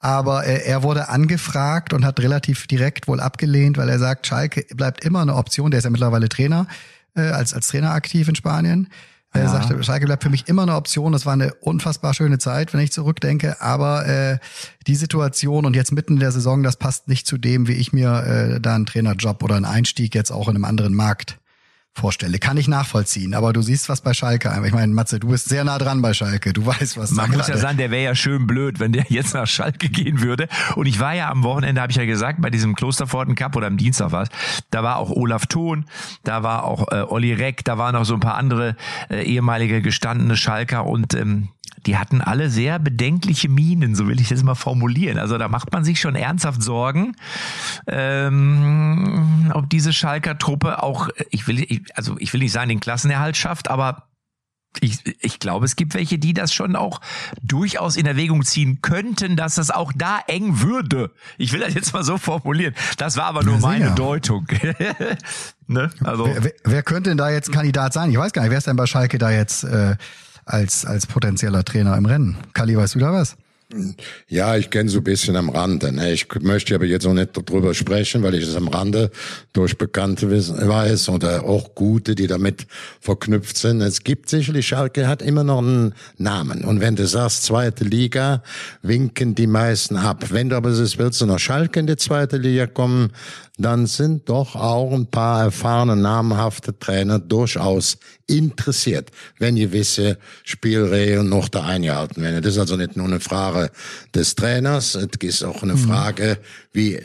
[0.00, 4.64] Aber äh, er wurde angefragt und hat relativ direkt wohl abgelehnt, weil er sagt, Schalke
[4.74, 5.70] bleibt immer eine Option.
[5.70, 6.66] Der ist ja mittlerweile Trainer,
[7.16, 8.88] äh, als, als Trainer aktiv in Spanien.
[9.32, 9.48] Er Ja.
[9.50, 11.12] sagte, Schalke bleibt für mich immer eine Option.
[11.12, 13.60] Das war eine unfassbar schöne Zeit, wenn ich zurückdenke.
[13.60, 14.38] Aber äh,
[14.86, 17.92] die Situation und jetzt mitten in der Saison, das passt nicht zu dem, wie ich
[17.92, 18.22] mir
[18.56, 21.38] äh, da einen Trainerjob oder einen Einstieg jetzt auch in einem anderen Markt
[21.98, 22.38] vorstelle.
[22.38, 23.34] Kann ich nachvollziehen.
[23.34, 24.50] Aber du siehst was bei Schalke.
[24.64, 26.52] Ich meine, Matze, du bist sehr nah dran bei Schalke.
[26.52, 28.92] Du weißt, was Man da muss ja gerade- sagen, der wäre ja schön blöd, wenn
[28.92, 30.48] der jetzt nach Schalke gehen würde.
[30.76, 33.66] Und ich war ja am Wochenende, habe ich ja gesagt, bei diesem Klosterpforten Cup oder
[33.66, 34.28] am Dienstag war es,
[34.70, 35.84] da war auch Olaf Thon,
[36.24, 38.76] da war auch äh, Olli Reck, da waren noch so ein paar andere
[39.10, 41.48] äh, ehemalige gestandene Schalker und ähm,
[41.86, 45.18] die hatten alle sehr bedenkliche Minen, so will ich das mal formulieren.
[45.18, 47.16] Also da macht man sich schon ernsthaft Sorgen,
[47.86, 52.80] ähm, ob diese Schalker Truppe auch, ich will, ich, also ich will nicht sagen, den
[52.80, 54.08] Klassenerhalt schafft, aber
[54.80, 57.00] ich, ich glaube, es gibt welche, die das schon auch
[57.42, 61.10] durchaus in Erwägung ziehen könnten, dass das auch da eng würde.
[61.36, 62.74] Ich will das jetzt mal so formulieren.
[62.96, 63.94] Das war aber nur Ja, meine.
[63.94, 64.46] Deutung.
[65.66, 65.90] ne?
[66.04, 68.10] Also Wer, wer, wer könnte denn da jetzt Kandidat sein?
[68.10, 69.96] Ich weiß gar nicht, wer ist denn bei Schalke da jetzt äh,
[70.48, 72.36] als, als potenzieller Trainer im Rennen?
[72.54, 73.36] Kali, weißt du da was?
[74.28, 75.92] Ja, ich kenne so ein bisschen am Rande.
[75.92, 76.12] Ne?
[76.12, 79.10] Ich möchte aber jetzt auch nicht darüber sprechen, weil ich es am Rande
[79.52, 82.66] durch Bekannte weiß oder auch Gute, die damit
[82.98, 83.82] verknüpft sind.
[83.82, 86.64] Es gibt sicherlich, Schalke hat immer noch einen Namen.
[86.64, 88.42] Und wenn du sagst, zweite Liga,
[88.80, 90.30] winken die meisten ab.
[90.30, 93.12] Wenn du aber sagst, willst du nach Schalke in die zweite Liga kommen,
[93.58, 101.48] dann sind doch auch ein paar erfahrene, namhafte Trainer durchaus interessiert, wenn gewisse Spielregeln noch
[101.48, 102.42] da eingehalten werden.
[102.42, 103.70] Das ist also nicht nur eine Frage
[104.14, 106.38] des Trainers, es ist auch eine Frage,
[106.72, 107.00] wie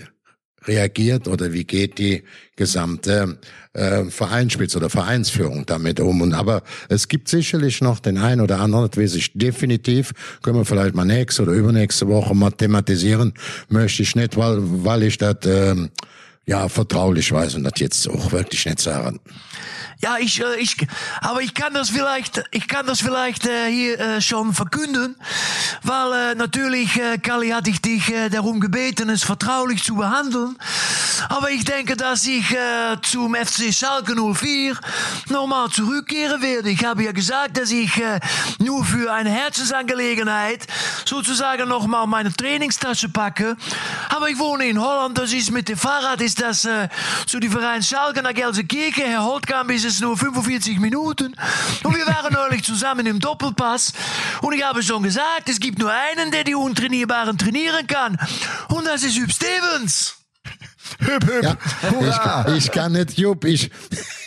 [0.68, 2.24] reagiert oder wie geht die
[2.56, 3.38] gesamte
[3.74, 6.22] äh, Vereinsspitze oder Vereinsführung damit um.
[6.22, 10.58] Und aber es gibt sicherlich noch den einen oder anderen, das weiß ich definitiv, können
[10.58, 13.34] wir vielleicht mal nächste oder übernächste Woche mal thematisieren,
[13.70, 15.90] möchte ich nicht, weil, weil ich das ähm,
[16.46, 19.20] ja vertraulich weiß und das jetzt auch wirklich nicht sagen.
[20.04, 20.76] Ja, ich, äh, ich,
[21.22, 25.16] aber ich kann das vielleicht, ich kann das vielleicht äh, hier äh, schon verkünden,
[25.82, 30.58] weil äh, natürlich, äh, Kali, hatte ich dich äh, darum gebeten, es vertraulich zu behandeln.
[31.30, 34.78] Aber ich denke, dass ich äh, zum FC Schalke 04
[35.30, 36.70] nochmal zurückkehren werde.
[36.70, 38.20] Ich habe ja gesagt, dass ich äh,
[38.60, 40.68] nur für eine Herzensangelegenheit
[41.06, 43.56] sozusagen nochmal meine Trainingstasche packe.
[44.10, 46.90] Aber ich wohne in Holland, das ist mit dem Fahrrad, ist das äh,
[47.26, 49.06] zu die Verein Schalke nach Gelsenkirchen.
[49.06, 51.36] Herr Holtkamp ist es nur 45 Minuten.
[51.84, 53.94] Und wir waren neulich zusammen im Doppelpass.
[54.42, 58.18] Und ich habe schon gesagt, es gibt nur einen, der die Untrainierbaren trainieren kann.
[58.70, 60.16] Und das ist Hüb Stevens.
[61.00, 61.44] Hüp, hüp.
[61.44, 63.72] Ja, ich, ich kann nicht, Jupp, ich,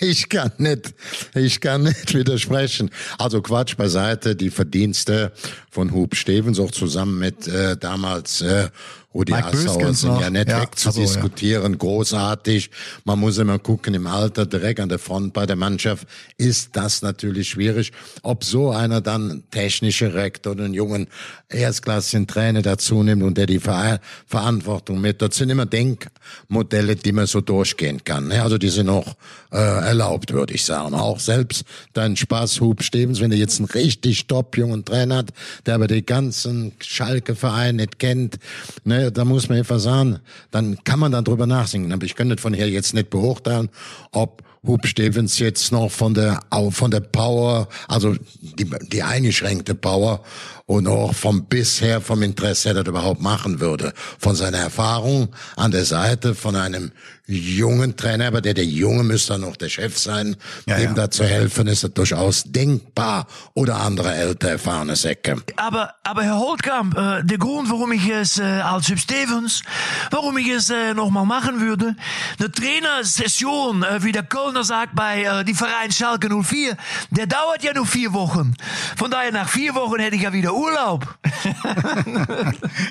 [0.00, 0.94] ich kann nicht,
[1.35, 2.90] ich kann nicht widersprechen.
[3.18, 5.33] Also Quatsch beiseite, die Verdienste
[5.70, 8.68] von Hub Stevens auch zusammen mit äh, damals äh,
[9.16, 10.20] Rudi Mike Assauer sind noch.
[10.20, 12.70] ja nicht Ja, wegzudiskutieren, großartig.
[13.05, 17.00] Man muss immer gucken, im Alter direkt an der Front bei der Mannschaft ist das
[17.00, 17.92] natürlich schwierig.
[18.22, 21.07] Ob so einer dann technische Rektor oder einen jungen
[21.48, 27.12] erstklassigen Trainer dazu nimmt und der die Ver Verantwortung mit, das sind immer Denkmodelle, die
[27.12, 28.29] man so durchgehen kann.
[28.29, 28.42] ne?
[28.42, 29.14] Also die sind auch
[29.50, 30.94] äh, erlaubt, würde ich sagen.
[30.94, 35.31] Auch selbst dein Spaßhub Stevens, wenn du jetzt einen richtig top jungen Trainer hat,
[35.64, 38.38] der aber die ganzen Schalke-Vereine nicht kennt,
[38.85, 41.92] ne, da muss man einfach sagen, dann kann man dann drüber nachdenken.
[41.92, 43.68] Aber ich könnte von hier jetzt nicht beurteilen,
[44.12, 46.40] ob Hub Stevens jetzt noch von der
[46.70, 50.22] von der Power, also die, die eingeschränkte Power
[50.66, 53.92] und auch vom bisher vom Interesse her das überhaupt machen würde.
[54.18, 56.90] Von seiner Erfahrung an der Seite von einem
[57.26, 60.36] jungen Trainer, aber der der Junge müsste dann auch der Chef sein,
[60.66, 60.92] Ja, dem ja.
[60.94, 63.26] da zu helfen, ist das durchaus denkbar.
[63.54, 65.36] Oder andere älter erfahrene Säcke.
[65.56, 69.62] Aber, aber Herr Holtkamp, äh, der Grund, warum ich es äh, als Hüb Stevens,
[70.10, 71.96] warum ich es äh, nochmal machen würde,
[72.38, 76.76] eine Trainersession, äh, wie der Kölner sagt bei äh, die Verein Schalke 04,
[77.10, 78.54] der dauert ja nur vier Wochen.
[78.96, 81.06] Von daher nach vier Wochen hätte ich ja wieder Urlaub.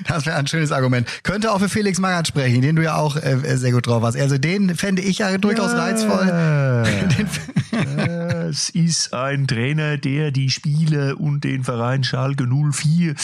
[0.08, 1.08] Das wäre ein schönes Argument.
[1.22, 4.14] Könnte auch für Felix Magath sprechen, den du ja auch äh, sehr gut drauf hast.
[4.26, 6.26] Also den fände ich ja durchaus reizvoll.
[7.16, 7.28] Den,
[8.48, 13.14] Es ist ein Trainer, der die Spiele und den Verein Schalke 04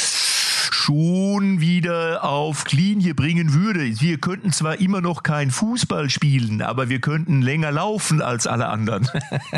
[0.82, 4.00] schon wieder auf Linie bringen würde.
[4.00, 8.66] Wir könnten zwar immer noch kein Fußball spielen, aber wir könnten länger laufen als alle
[8.66, 9.08] anderen.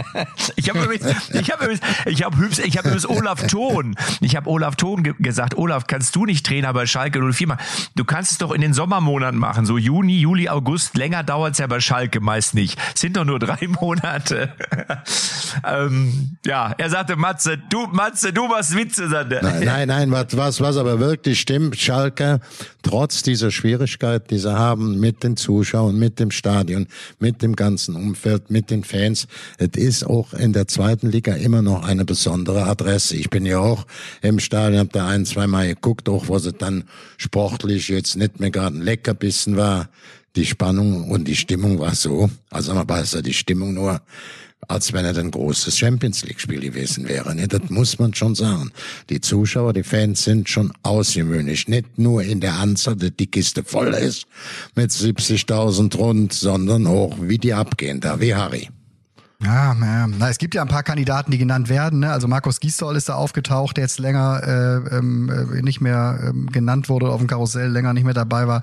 [0.56, 4.36] ich habe übrigens, ich habe übrigens, ich habe übrigens, ich habe übrigens Olaf Thon, ich
[4.36, 7.60] habe Olaf Thon ge gesagt, Olaf, kannst du nicht Trainer bei Schalke 04 machen?
[7.94, 10.94] Du kannst es doch in den Sommermonaten machen, so Juni, Juli, August.
[10.94, 12.78] Länger dauert's ja bei Schalke meist nicht.
[12.94, 14.52] Sind doch nur drei Monate.
[15.66, 19.42] ähm, ja, er sagte, Matze, du, Matze, du machst Witze, sagte er.
[19.42, 22.40] Nein, nein, nein, was, was, was aber wirklich stimmt, Schalke,
[22.82, 26.86] trotz dieser Schwierigkeit, die sie haben mit den Zuschauern, mit dem Stadion,
[27.18, 29.26] mit dem ganzen Umfeld, mit den Fans,
[29.58, 33.16] es ist auch in der zweiten Liga immer noch eine besondere Adresse.
[33.16, 33.86] Ich bin ja auch
[34.22, 36.84] im Stadion, hab da ein, zwei Mal geguckt, auch was es dann
[37.16, 39.88] sportlich jetzt nicht mehr gerade ein Leckerbissen war.
[40.36, 44.00] Die Spannung und die Stimmung war so, also man weiß ja die Stimmung nur,
[44.68, 47.34] als wenn es ein großes Champions League Spiel gewesen wäre.
[47.34, 47.48] Ne?
[47.48, 48.70] Das muss man schon sagen.
[49.10, 51.68] Die Zuschauer, die Fans sind schon außergewöhnlich.
[51.68, 54.26] Nicht nur in der Anzahl, dass die Kiste voll ist
[54.74, 58.68] mit 70.000 rund, sondern auch wie die abgehen da, wie Harry.
[59.44, 62.00] Ja, ja, na, es gibt ja ein paar Kandidaten, die genannt werden.
[62.00, 62.10] Ne?
[62.10, 66.46] Also Markus Gisdol ist da aufgetaucht, der jetzt länger äh, ähm, äh, nicht mehr ähm,
[66.50, 68.62] genannt wurde auf dem Karussell, länger nicht mehr dabei war.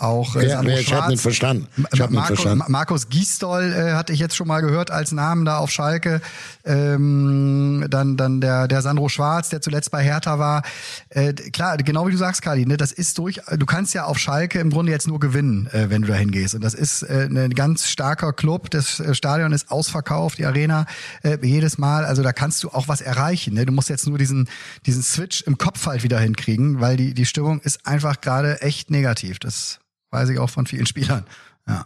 [0.00, 1.66] Auch äh, Wer, Sandro wer, ich habe nicht verstanden.
[1.76, 2.64] Ich nicht Marco, verstanden.
[2.68, 6.22] Markus Gisdol äh, hatte ich jetzt schon mal gehört als Namen da auf Schalke.
[6.64, 10.62] Ähm, dann dann der der Sandro Schwarz, der zuletzt bei Hertha war.
[11.10, 13.42] Äh, klar, genau wie du sagst, Kali, ne, das ist durch.
[13.58, 16.54] Du kannst ja auf Schalke im Grunde jetzt nur gewinnen, äh, wenn du da hingehst.
[16.54, 18.70] Und das ist äh, ein ganz starker Club.
[18.70, 20.86] Das äh, Stadion ist ausverkauft, die Arena
[21.22, 22.06] äh, jedes Mal.
[22.06, 23.52] Also da kannst du auch was erreichen.
[23.52, 23.66] Ne?
[23.66, 24.48] Du musst jetzt nur diesen
[24.86, 28.90] diesen Switch im Kopf halt wieder hinkriegen, weil die die Stimmung ist einfach gerade echt
[28.90, 29.38] negativ.
[29.38, 29.78] Das
[30.10, 31.24] weiß ich auch von vielen Spielern.
[31.68, 31.84] Ja.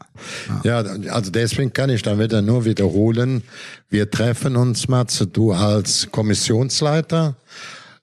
[0.62, 0.78] Ja,
[1.12, 3.42] also deswegen kann ich dann wieder nur wiederholen.
[3.90, 7.34] Wir treffen uns, Matze, du als Kommissionsleiter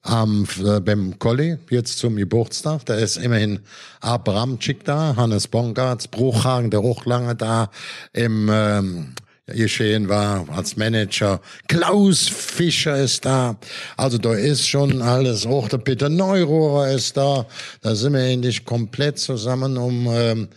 [0.04, 2.86] am, äh, beim Colli, jetzt zum Geburtstag.
[2.86, 3.60] Da ist immerhin
[4.00, 7.70] Abramczyk da, Hannes Bongartz, Bruchhagen, der auch lange da
[8.14, 9.14] im ähm,
[9.54, 11.42] geschehen war als Manager.
[11.68, 13.58] Klaus Fischer ist da.
[13.98, 15.46] Also da ist schon alles.
[15.46, 17.46] Auch der Peter Neurohrer ist da.
[17.82, 20.50] Da sind wir endlich komplett zusammen, um ähm,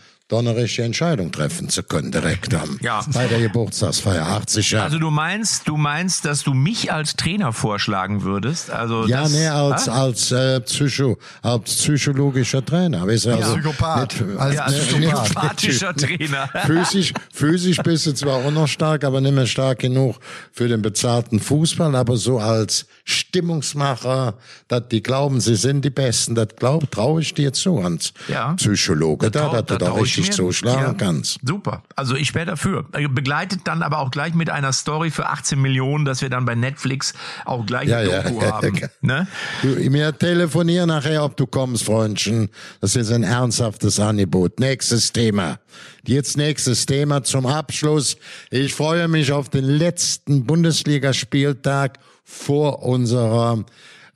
[0.43, 3.01] da eine richtige Entscheidung treffen zu können, direkt am, Ja.
[3.13, 4.85] bei der Geburtstagsfeier, 80 Jahre.
[4.85, 8.69] Also du meinst, du meinst, dass du mich als Trainer vorschlagen würdest?
[8.71, 10.03] Also ja, das, nee, als, Ah?
[10.03, 13.07] als, äh, Psycho, als psychologischer Trainer.
[13.07, 14.21] Weißt du, also Psychopath.
[14.21, 16.49] nicht- Als ja, als nicht- psychopathischer Trainer.
[16.65, 20.17] Physisch, physisch bist du zwar auch noch stark, aber nicht mehr stark genug
[20.51, 24.33] für den bezahlten Fußball, aber so als Stimmungsmacher,
[24.67, 28.53] dass die glauben, sie sind die Besten, das glaub, traue ich dir zu als Ja.
[28.53, 30.49] Psychologe, da, dass du da trau ich richtig mir.
[30.49, 30.93] zuschlagen Ja.
[30.93, 31.39] kannst.
[31.43, 31.83] Super.
[31.95, 32.83] Also ich wäre dafür.
[33.09, 36.55] Begleitet dann aber auch gleich mit einer Story für 18 Millionen, dass wir dann bei
[36.55, 37.13] Netflix
[37.45, 38.23] auch gleich Ja, ja.
[38.23, 38.81] Doku haben.
[39.01, 39.27] Ne?
[39.61, 42.49] Du, mir telefonier nachher, ob du kommst, Freundchen.
[42.81, 44.59] Das ist ein ernsthaftes Angebot.
[44.59, 45.59] Nächstes Thema.
[46.05, 48.17] Jetzt nächstes Thema zum Abschluss.
[48.51, 53.63] Ich freue mich auf den letzten Bundesligaspieltag vor unserer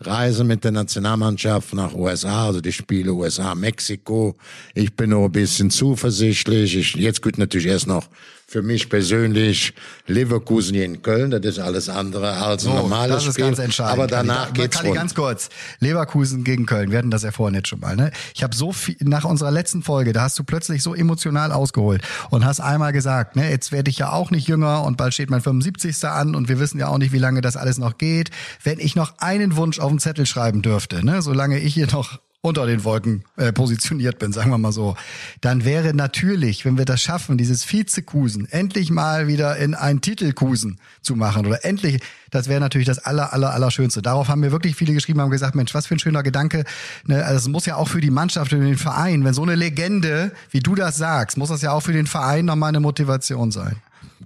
[0.01, 4.35] Reise mit der Nationalmannschaft nach USA, also die Spiele USA, Mexiko.
[4.73, 6.77] Ich bin noch ein bisschen zuversichtlich.
[6.77, 8.07] Ich, jetzt gut natürlich erst noch
[8.49, 9.73] für mich persönlich
[10.07, 11.29] Leverkusen in Köln.
[11.29, 13.45] Das ist alles andere als ein So, normales das ist Spiel.
[13.45, 13.93] ganz entscheidend.
[13.93, 15.49] Aber danach Kali, geht's Kali, ganz kurz.
[15.79, 16.89] Leverkusen gegen Köln.
[16.89, 17.95] Wir hatten das ja vorhin jetzt schon mal.
[17.95, 18.11] Ne?
[18.33, 22.01] Ich habe so viel nach unserer letzten Folge, da hast du plötzlich so emotional ausgeholt
[22.31, 25.29] und hast einmal gesagt, ne, jetzt werde ich ja auch nicht jünger und bald steht
[25.29, 26.03] mein 75.
[26.05, 28.31] an und wir wissen ja auch nicht, wie lange das alles noch geht.
[28.63, 32.19] Wenn ich noch einen Wunsch auf den Zettel schreiben dürfte, ne, solange ich hier noch
[32.41, 34.95] unter den Wolken äh, positioniert bin, sagen wir mal so,
[35.41, 40.79] dann wäre natürlich, wenn wir das schaffen, dieses Vizekusen endlich mal wieder in ein Titelkusen
[41.01, 44.01] zu machen oder endlich, das wäre natürlich das aller, aller, aller Schönste.
[44.01, 46.63] Darauf haben mir wirklich viele geschrieben, haben gesagt, Mensch, was für ein schöner Gedanke.
[47.05, 49.55] Ne, also es muss ja auch für die Mannschaft und den Verein, wenn so eine
[49.55, 53.51] Legende, wie du das sagst, muss das ja auch für den Verein nochmal eine Motivation
[53.51, 53.75] sein.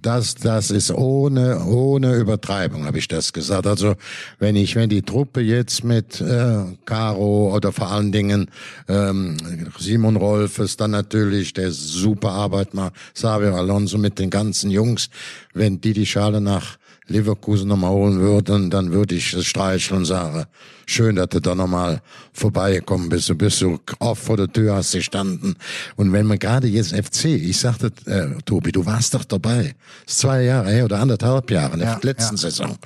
[0.04, 3.66] Das, das ist ohne, ohne Übertreibung, habe ich das gesagt.
[3.66, 3.94] Also
[4.38, 8.50] wenn ich, wenn die Truppe jetzt mit äh, Caro oder vor allen Dingen
[8.86, 9.38] ähm,
[9.78, 15.08] Simon Rolfes, dann natürlich der super Arbeit macht, Savio Alonso mit den ganzen Jungs,
[15.54, 16.76] wenn die die Schale nach
[17.06, 20.44] Leverkusen nochmal holen würden, dann würde ich es streicheln und sagen,
[20.86, 22.00] schön, dass du da nochmal
[22.32, 23.28] vorbeigekommen bist.
[23.28, 25.56] Du bist so oft vor der Tür hast gestanden.
[25.96, 29.74] Und wenn man gerade jetzt FC, ich sagte, äh, Tobi, du warst doch dabei.
[30.04, 32.40] Das ist zwei Jahre her oder anderthalb Jahre in der Ja, letzten ja.
[32.40, 32.78] Saison.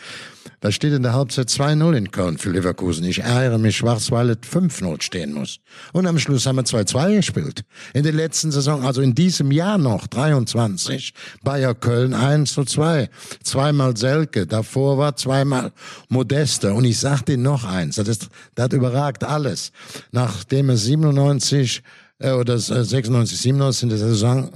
[0.61, 3.05] Da steht in der Halbzeit 2-0 in Köln für Leverkusen.
[3.05, 5.61] Ich ärgere mich schwarz, weil es 5-0 stehen muss.
[5.92, 7.64] Und am Schluss haben wir 2-2 gespielt.
[7.94, 13.09] In der letzten Saison, also in diesem Jahr noch, 23, Bayer Köln 1 zu 2.
[13.42, 15.72] Zweimal Selke, davor war zweimal
[16.09, 16.72] Modeste.
[16.74, 19.72] Und ich sag dir noch eins, das, ist, das überragt alles.
[20.12, 21.82] Nachdem er 97
[22.19, 24.51] äh, oder äh, 96, 97 in der Saison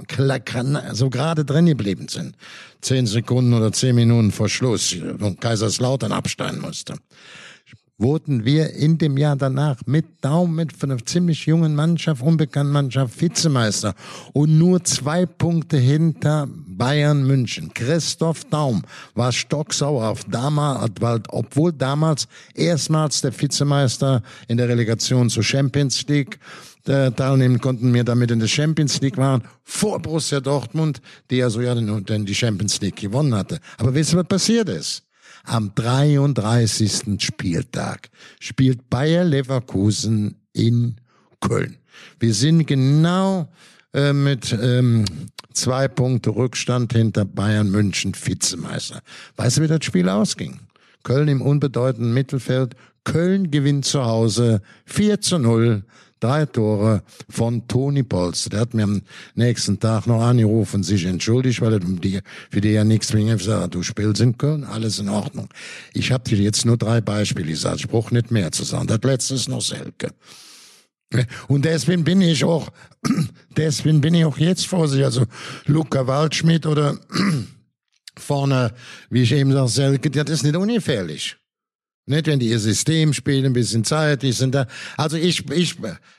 [0.93, 2.35] so gerade drin geblieben sind.
[2.81, 6.95] Zehn Sekunden oder zehn Minuten vor Schluss und Kaiserslautern absteigen musste.
[7.99, 13.21] Wurden wir in dem Jahr danach mit Daum, mit einer ziemlich jungen Mannschaft, unbekannten Mannschaft,
[13.21, 13.93] Vizemeister
[14.33, 17.71] und nur zwei Punkte hinter Bayern München.
[17.73, 18.81] Christoph Daum
[19.13, 20.91] war stocksauer auf damals,
[21.29, 26.39] obwohl damals erstmals der Vizemeister in der Relegation zur Champions League
[26.87, 31.49] äh, teilnehmen konnten, wir damit in der Champions League waren, vor Borussia Dortmund, die ja
[31.49, 33.59] so ja den, die Champions League gewonnen hatte.
[33.77, 35.03] Aber wisst ihr, was passiert ist?
[35.45, 37.21] Am 33.
[37.21, 38.09] Spieltag
[38.39, 40.95] spielt Bayer Leverkusen in
[41.41, 41.77] Köln.
[42.19, 43.49] Wir sind genau
[43.93, 45.05] äh, mit ähm,
[45.53, 49.01] zwei Punkte Rückstand hinter Bayern München Vizemeister.
[49.35, 50.59] Weißt du, wie das Spiel ausging?
[51.03, 52.75] Köln im unbedeutenden Mittelfeld.
[53.03, 55.83] Köln gewinnt zu Hause 4 zu 0.
[56.23, 58.51] Drei Tore von Toni Polster.
[58.51, 59.01] Der hat mir am
[59.35, 61.81] nächsten Tag noch angerufen, sich entschuldigt, weil er
[62.49, 65.49] für die ja nichts wegen gesagt du spielst in Köln, alles in Ordnung.
[65.93, 68.87] Ich habe dir jetzt nur drei Beispiele gesagt, ich brauche nicht mehr zu sagen.
[68.87, 70.11] Das letzte ist noch Selke.
[71.49, 72.69] Und deswegen bin ich auch,
[73.57, 75.03] deswegen bin ich auch jetzt vorsichtig.
[75.03, 75.25] Also
[75.65, 76.97] Luca Waldschmidt oder
[78.17, 78.73] vorne,
[79.09, 81.35] wie ich eben sage, Selke, das ist nicht ungefährlich.
[82.05, 84.67] Nicht, wenn die ihr System spielen, ein bisschen Zeit, die sind da.
[84.97, 85.77] Also ich, ich,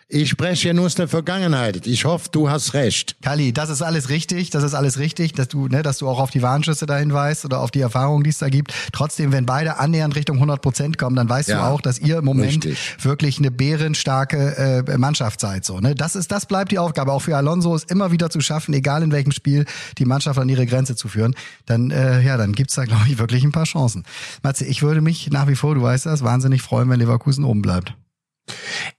[0.09, 1.87] ich spreche ja nur aus der Vergangenheit.
[1.87, 3.17] Ich hoffe, du hast recht.
[3.21, 6.21] Kali, das ist alles richtig, das ist alles richtig, dass du, ne, dass du auch
[6.21, 8.73] auf die Warnschüsse da hinweist oder auf die Erfahrung, die es da gibt.
[8.93, 12.17] Trotzdem, wenn beide annähernd Richtung 100 Prozent kommen, dann weißt Ja, du auch, dass ihr
[12.19, 12.79] im Moment richtig.
[13.03, 15.67] wirklich eine bärenstarke äh, Mannschaft seid.
[15.67, 15.95] So, ne?
[15.95, 17.13] Das ist, das bleibt die Aufgabe.
[17.13, 19.67] Auch für Alonso ist immer wieder zu schaffen, egal in welchem Spiel,
[19.99, 21.35] die Mannschaft an ihre Grenze zu führen.
[21.67, 24.05] Dann, äh, ja, dann gibt's da, glaube ich, wirklich ein paar Chancen.
[24.43, 27.63] Matze, ich würde mich nach wie vor, du weißt das, wahnsinnig freuen, wenn Leverkusen oben
[27.63, 27.97] bleibt.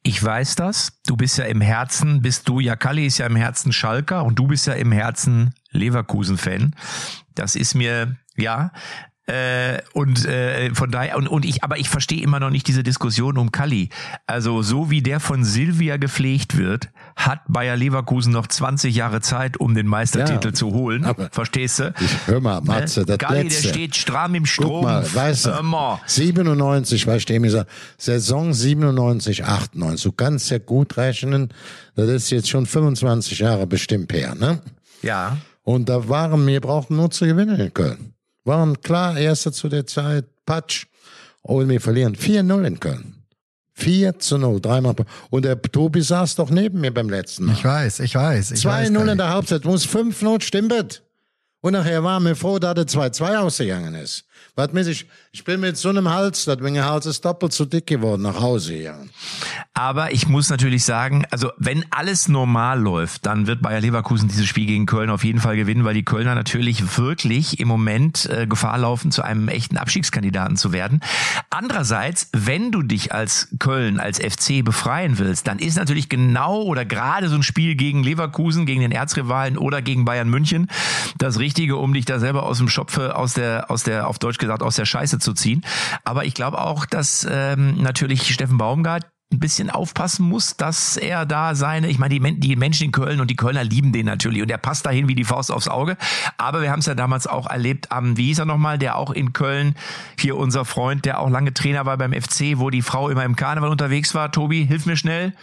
[0.03, 0.93] Ich weiß das.
[1.05, 4.39] Du bist ja im Herzen, bist du, ja, Kalli ist ja im Herzen Schalker und
[4.39, 6.75] du bist ja im Herzen Leverkusen-Fan.
[7.35, 8.71] Das ist mir, ja,
[9.27, 12.83] äh, und äh, von daher und, und ich aber ich verstehe immer noch nicht diese
[12.83, 13.89] Diskussion um Kalli.
[14.27, 19.57] Also so wie der von Silvia gepflegt wird, hat Bayer Leverkusen noch 20 Jahre Zeit,
[19.57, 21.07] um den Meistertitel Ja, zu holen.
[21.31, 21.93] Verstehst du?
[21.99, 23.05] Ich, hör mal, Matze, Ne?
[23.07, 23.63] das Galli, letzte.
[23.63, 24.81] der steht stramm im Strom.
[24.81, 30.97] Guck mal, weißt du, 97, weißt du, gesagt, Saison 97, 98, du kannst ja gut
[30.97, 31.49] rechnen,
[31.95, 34.61] das ist jetzt schon 25 Jahre bestimmt her, ne?
[35.01, 35.37] Ja.
[35.63, 38.14] Und da waren, wir brauchten nur zu gewinnen in Köln.
[38.45, 40.85] Waren klar, Erster zu der Zeit, Patsch.
[41.41, 43.15] Und wir verlieren 4-0 in Köln.
[43.73, 44.95] 4 zu 0, dreimal.
[45.29, 47.53] Und der Tobi saß doch neben mir beim letzten Mal.
[47.53, 48.51] Ich weiß, ich weiß.
[48.51, 49.11] Ich weiß, 2-0 Kali.
[49.11, 51.03] in der Halbzeit, muss 5-0 stimmt.
[51.61, 54.23] Und nachher waren wir froh, dass der 2-2 ausgegangen ist.
[54.55, 57.65] Was mir ich, ich bin mit so einem Hals, das mein Hals ist doppelt so
[57.65, 59.09] dick geworden, nach Hause gegangen.
[59.73, 64.45] Aber ich muss natürlich sagen, also wenn alles normal läuft, dann wird Bayer Leverkusen dieses
[64.45, 68.47] Spiel gegen Köln auf jeden Fall gewinnen, weil die Kölner natürlich wirklich im Moment äh,
[68.47, 71.01] Gefahr laufen, zu einem echten Abstiegskandidaten zu werden.
[71.49, 76.85] Andererseits, wenn du dich als Köln, als FC befreien willst, dann ist natürlich genau oder
[76.85, 80.69] gerade so ein Spiel gegen Leverkusen, gegen den Erzrivalen oder gegen Bayern München
[81.17, 84.37] das Richtige, um dich da selber aus dem Schopfe, aus der, aus der, auf Deutsch
[84.37, 85.63] gesagt, aus der Scheiße zu ziehen.
[86.03, 91.25] Aber ich glaube auch, dass ähm, natürlich Steffen Baumgart ein bisschen aufpassen muss, dass er
[91.25, 94.41] da seine, ich meine, die, die Menschen in Köln und die Kölner lieben den natürlich
[94.41, 95.97] und der passt dahin wie die Faust aufs Auge.
[96.37, 99.11] Aber wir haben es ja damals auch erlebt am, wie hieß er nochmal, der auch
[99.11, 99.75] in Köln,
[100.19, 103.35] hier unser Freund, der auch lange Trainer war beim FC, wo die Frau immer im
[103.35, 104.31] Karneval unterwegs war.
[104.31, 105.33] Tobi, hilf mir schnell.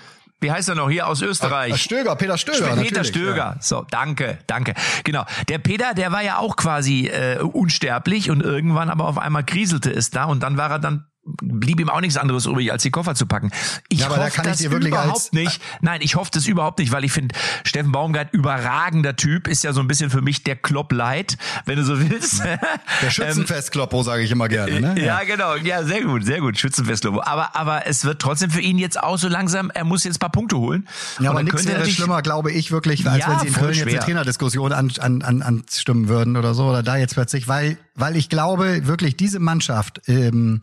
[0.43, 1.81] Wie heißt er noch hier aus Österreich?
[1.81, 2.75] Stöger, Peter Stöger.
[2.77, 3.37] Peter Stöger.
[3.37, 3.57] ja.
[3.61, 4.75] So, danke, danke.
[5.05, 5.25] Genau.
[5.49, 9.91] Der Peter, der war ja auch quasi äh, unsterblich und irgendwann aber auf einmal kriselte
[9.91, 12.91] es da und dann war er dann blieb ihm auch nichts anderes übrig, als die
[12.91, 13.51] Koffer zu packen.
[13.89, 15.61] Ich Ja, da hoffe ich das dir wirklich überhaupt nicht.
[15.81, 19.73] Nein, ich hoffe das überhaupt nicht, weil ich finde, Steffen Baumgart überragender Typ, ist ja
[19.73, 22.43] so ein bisschen für mich der Klopp Light, wenn du so willst.
[22.45, 22.59] Der
[23.03, 24.81] Ähm, Schützenfest-Kloppo, sage ich immer gerne.
[24.81, 25.05] Ne?
[25.05, 25.57] ja, genau.
[25.57, 26.59] Ja, sehr gut, sehr gut.
[26.59, 27.23] Schützenfestlobo.
[27.23, 30.21] Aber, aber es wird trotzdem für ihn jetzt auch so langsam, er muss jetzt ein
[30.21, 30.89] paar Punkte holen.
[31.21, 33.89] Ja, aber nichts wäre schlimmer, glaube ich, wirklich, als Ja, wenn sie in Köln jetzt
[33.89, 33.99] eine.
[33.99, 38.29] Trainerdiskussion an, an, an, anstimmen würden oder so, oder da jetzt plötzlich, weil, weil ich
[38.29, 40.63] glaube, wirklich diese Mannschaft, ähm,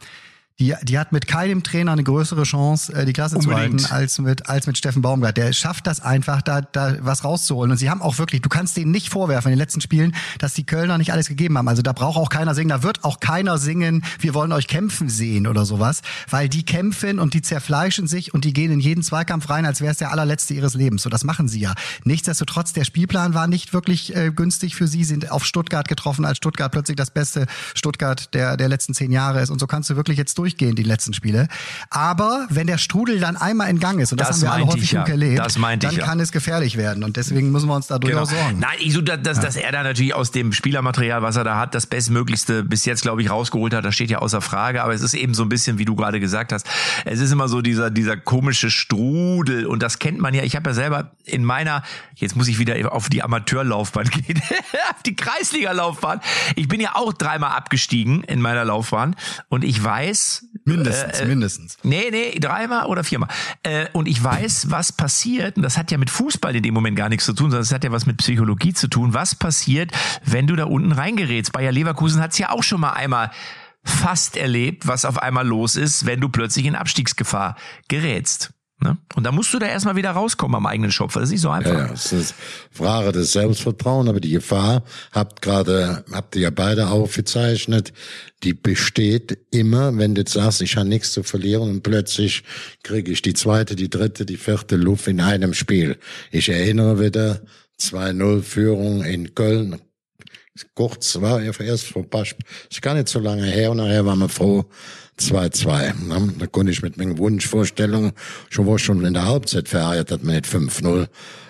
[0.60, 3.82] die, die hat mit keinem Trainer eine größere Chance, äh, die Klasse Unbedingt.
[3.82, 5.38] zu halten, als mit, als mit Steffen Baumgart.
[5.38, 7.72] Der schafft das einfach, da, da was rauszuholen.
[7.72, 10.53] Und sie haben auch wirklich, du kannst denen nicht vorwerfen in den letzten Spielen, dass
[10.53, 11.68] die Kölner nicht alles gegeben haben.
[11.70, 15.07] Also da braucht auch keiner singen, da wird auch keiner singen, wir wollen euch kämpfen
[15.07, 19.01] sehen oder sowas, weil die kämpfen und die zerfleischen sich und die gehen in jeden
[19.01, 21.03] Zweikampf rein, als wäre es der allerletzte ihres Lebens.
[21.03, 21.74] So, das machen sie ja.
[22.03, 26.38] Nichtsdestotrotz, der Spielplan war nicht wirklich äh, günstig für sie, sind auf Stuttgart getroffen, als
[26.38, 27.45] Stuttgart plötzlich das beste
[27.76, 29.49] Stuttgart der, der letzten zehn Jahre ist.
[29.49, 31.47] Und so kannst du wirklich jetzt durchgehen, die letzten Spiele.
[31.89, 34.66] Aber wenn der Strudel dann einmal in Gang ist, und das, Das haben wir alle
[34.68, 35.04] häufig ja.
[35.04, 36.06] erlebt, dann ich ja.
[36.06, 37.04] kann es gefährlich werden.
[37.04, 38.60] Und deswegen müssen wir uns da durchaus sorgen.
[38.60, 41.58] Nein, ich so, dass, dass, dass er da natürlich aus dem Spielermaterial, was er da
[41.58, 43.86] hat, das Bestmöglichste bis jetzt, glaube ich, rausgeholt hat.
[43.86, 44.84] Das steht ja außer Frage.
[44.84, 46.68] Aber es ist eben so ein bisschen, wie du gerade gesagt hast,
[47.06, 49.66] es ist immer so dieser, dieser komische Strudel.
[49.66, 50.43] Und das kennt man ja.
[50.43, 51.84] Ich habe ja selber in meiner,
[52.16, 54.41] jetzt muss ich wieder auf die Amateurlaufbahn gehen,
[54.89, 56.22] auf die Kreisliga-Laufbahn.
[56.56, 59.16] Ich bin ja auch dreimal abgestiegen in meiner Laufbahn.
[59.50, 60.39] Und ich weiß,
[60.70, 61.78] Mindestens, äh, mindestens.
[61.84, 63.30] Nee, nee, dreimal oder viermal.
[63.63, 66.95] Äh, und ich weiß, was passiert, und das hat ja mit Fußball in dem Moment
[66.95, 69.91] gar nichts zu tun, sondern es hat ja was mit Psychologie zu tun, was passiert,
[70.26, 71.51] wenn du da unten reingerätst.
[71.51, 73.32] Bayer Leverkusen hat es ja auch schon mal einmal
[73.84, 77.55] fast erlebt, was auf einmal los ist, wenn du plötzlich in Abstiegsgefahr
[77.88, 78.51] gerätst.
[78.82, 78.97] Ne?
[79.15, 81.13] Und da musst du da erstmal wieder rauskommen am eigenen Schopf.
[81.15, 81.71] Das ist nicht so einfach.
[81.71, 82.34] Ja, ja, es ist
[82.71, 87.91] Frage des Selbstvertrauens, aber die Gefahr habt gerade, habt ihr ja beide aufgezeichnet,
[88.43, 92.43] die besteht immer, wenn du jetzt sagst, ich habe nichts zu verlieren und plötzlich
[92.84, 95.97] kriege ich die zweite, die dritte, die vierte Luft in einem Spiel.
[96.32, 97.41] Ich erinnere wieder
[97.82, 99.82] 2-0 Führung in Köln.
[100.74, 104.05] Kurz war er erst vor ein paar, ist gar nicht so lange her und nachher
[104.05, 104.66] waren wir froh,
[105.20, 106.07] 2-2.
[106.07, 106.34] ne?
[106.39, 108.14] Da konnte ich mit meinen Wunschvorstellungen
[108.49, 111.07] schon war schon in der Halbzeit wir nicht 5-0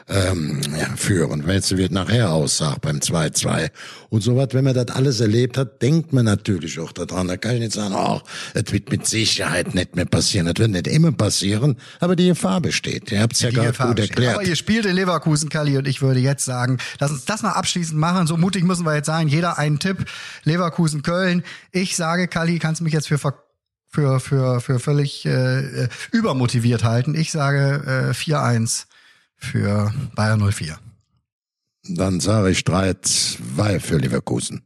[0.10, 3.70] ähm, ja, führen, es wird nachher aussagt beim 2-2.
[4.10, 7.28] Und so was, wenn man das alles erlebt hat, denkt man natürlich auch daran.
[7.28, 8.22] Da kann ich nicht sagen, oh,
[8.56, 10.48] das wird mit Sicherheit nicht mehr passieren.
[10.48, 13.12] Das wird nicht immer passieren, aber die Gefahr besteht.
[13.12, 14.18] Ihr habt es ja Die gerade Gefahr gut besteht.
[14.18, 14.36] erklärt.
[14.36, 17.52] Aber ihr spielt in Leverkusen, Kali, und ich würde jetzt sagen, lass uns das mal
[17.52, 18.26] abschließend machen.
[18.26, 19.28] So mutig müssen wir jetzt sein.
[19.28, 20.06] Jeder einen Tipp.
[20.44, 21.44] Leverkusen, Köln.
[21.72, 23.20] Ich sage, Kali, kannst mich jetzt für
[23.92, 27.16] für, für, für völlig äh, äh, übermotiviert halten.
[27.16, 28.86] Ich sage äh, 4-1
[29.40, 30.78] für Bayern 04.
[31.84, 34.64] Dann sage ich 3-2 für Leverkusen.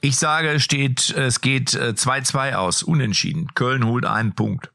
[0.00, 3.48] Ich sage, es steht, es geht äh, 2-2 aus, unentschieden.
[3.54, 4.72] Köln holt einen Punkt.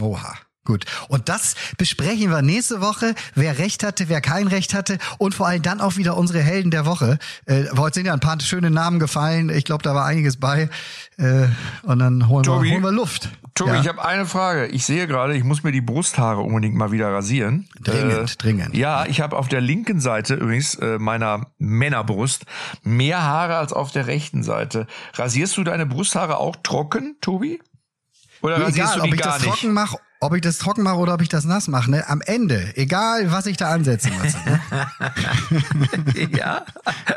[0.00, 0.38] Oha.
[0.66, 0.84] Gut.
[1.08, 5.46] Und das besprechen wir nächste Woche, wer Recht hatte, wer kein Recht hatte und vor
[5.46, 7.18] allem dann auch wieder unsere Helden der Woche.
[7.46, 9.48] Äh, heute sind ja ein paar schöne Namen gefallen.
[9.48, 10.68] Ich glaube, da war einiges bei.
[11.16, 11.46] Äh,
[11.84, 12.66] und dann holen, Tobi?
[12.66, 13.30] wir, holen wir Luft.
[13.54, 13.80] Tobi, Ja.
[13.80, 14.66] ich habe eine Frage.
[14.66, 17.68] Ich sehe gerade, ich muss mir die Brusthaare unbedingt mal wieder rasieren.
[17.80, 18.76] Dringend, dringend.
[18.76, 22.44] Ja, ich habe auf der linken Seite übrigens äh, meiner Männerbrust
[22.82, 24.86] mehr Haare als auf der rechten Seite.
[25.14, 27.60] Rasierst du deine Brusthaare auch trocken, Tobi?
[28.42, 29.52] Oder rasierst Egal, du ob die ich gar das nicht?
[29.60, 32.08] trocken mache, ob ich das trocken mache oder ob ich das nass mache, ne?
[32.08, 34.38] Am Ende, egal was ich da ansetzen lasse.
[34.46, 34.60] Ne?
[36.38, 36.64] ja,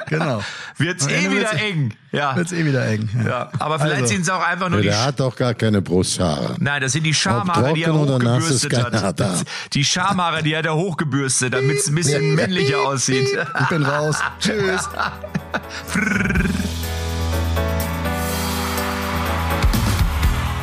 [0.07, 0.41] genau.
[0.77, 1.93] wird's eh wieder wird's- eng.
[2.11, 2.35] Ja.
[2.35, 3.07] Wird's eh wieder eng.
[3.25, 4.13] ja, aber vielleicht Also.
[4.13, 6.55] sind es auch einfach nur Ja, die der hat doch gar keine Brusthaare.
[6.59, 9.19] Nein, das sind die Schamhaare, die er hochgebürstet hat.
[9.19, 9.35] da.
[9.73, 13.27] Die Schamhaare, die hat er hochgebürstet, damit es ein bisschen männlicher aussieht.
[13.61, 14.17] Ich bin raus.
[14.39, 14.89] Tschüss.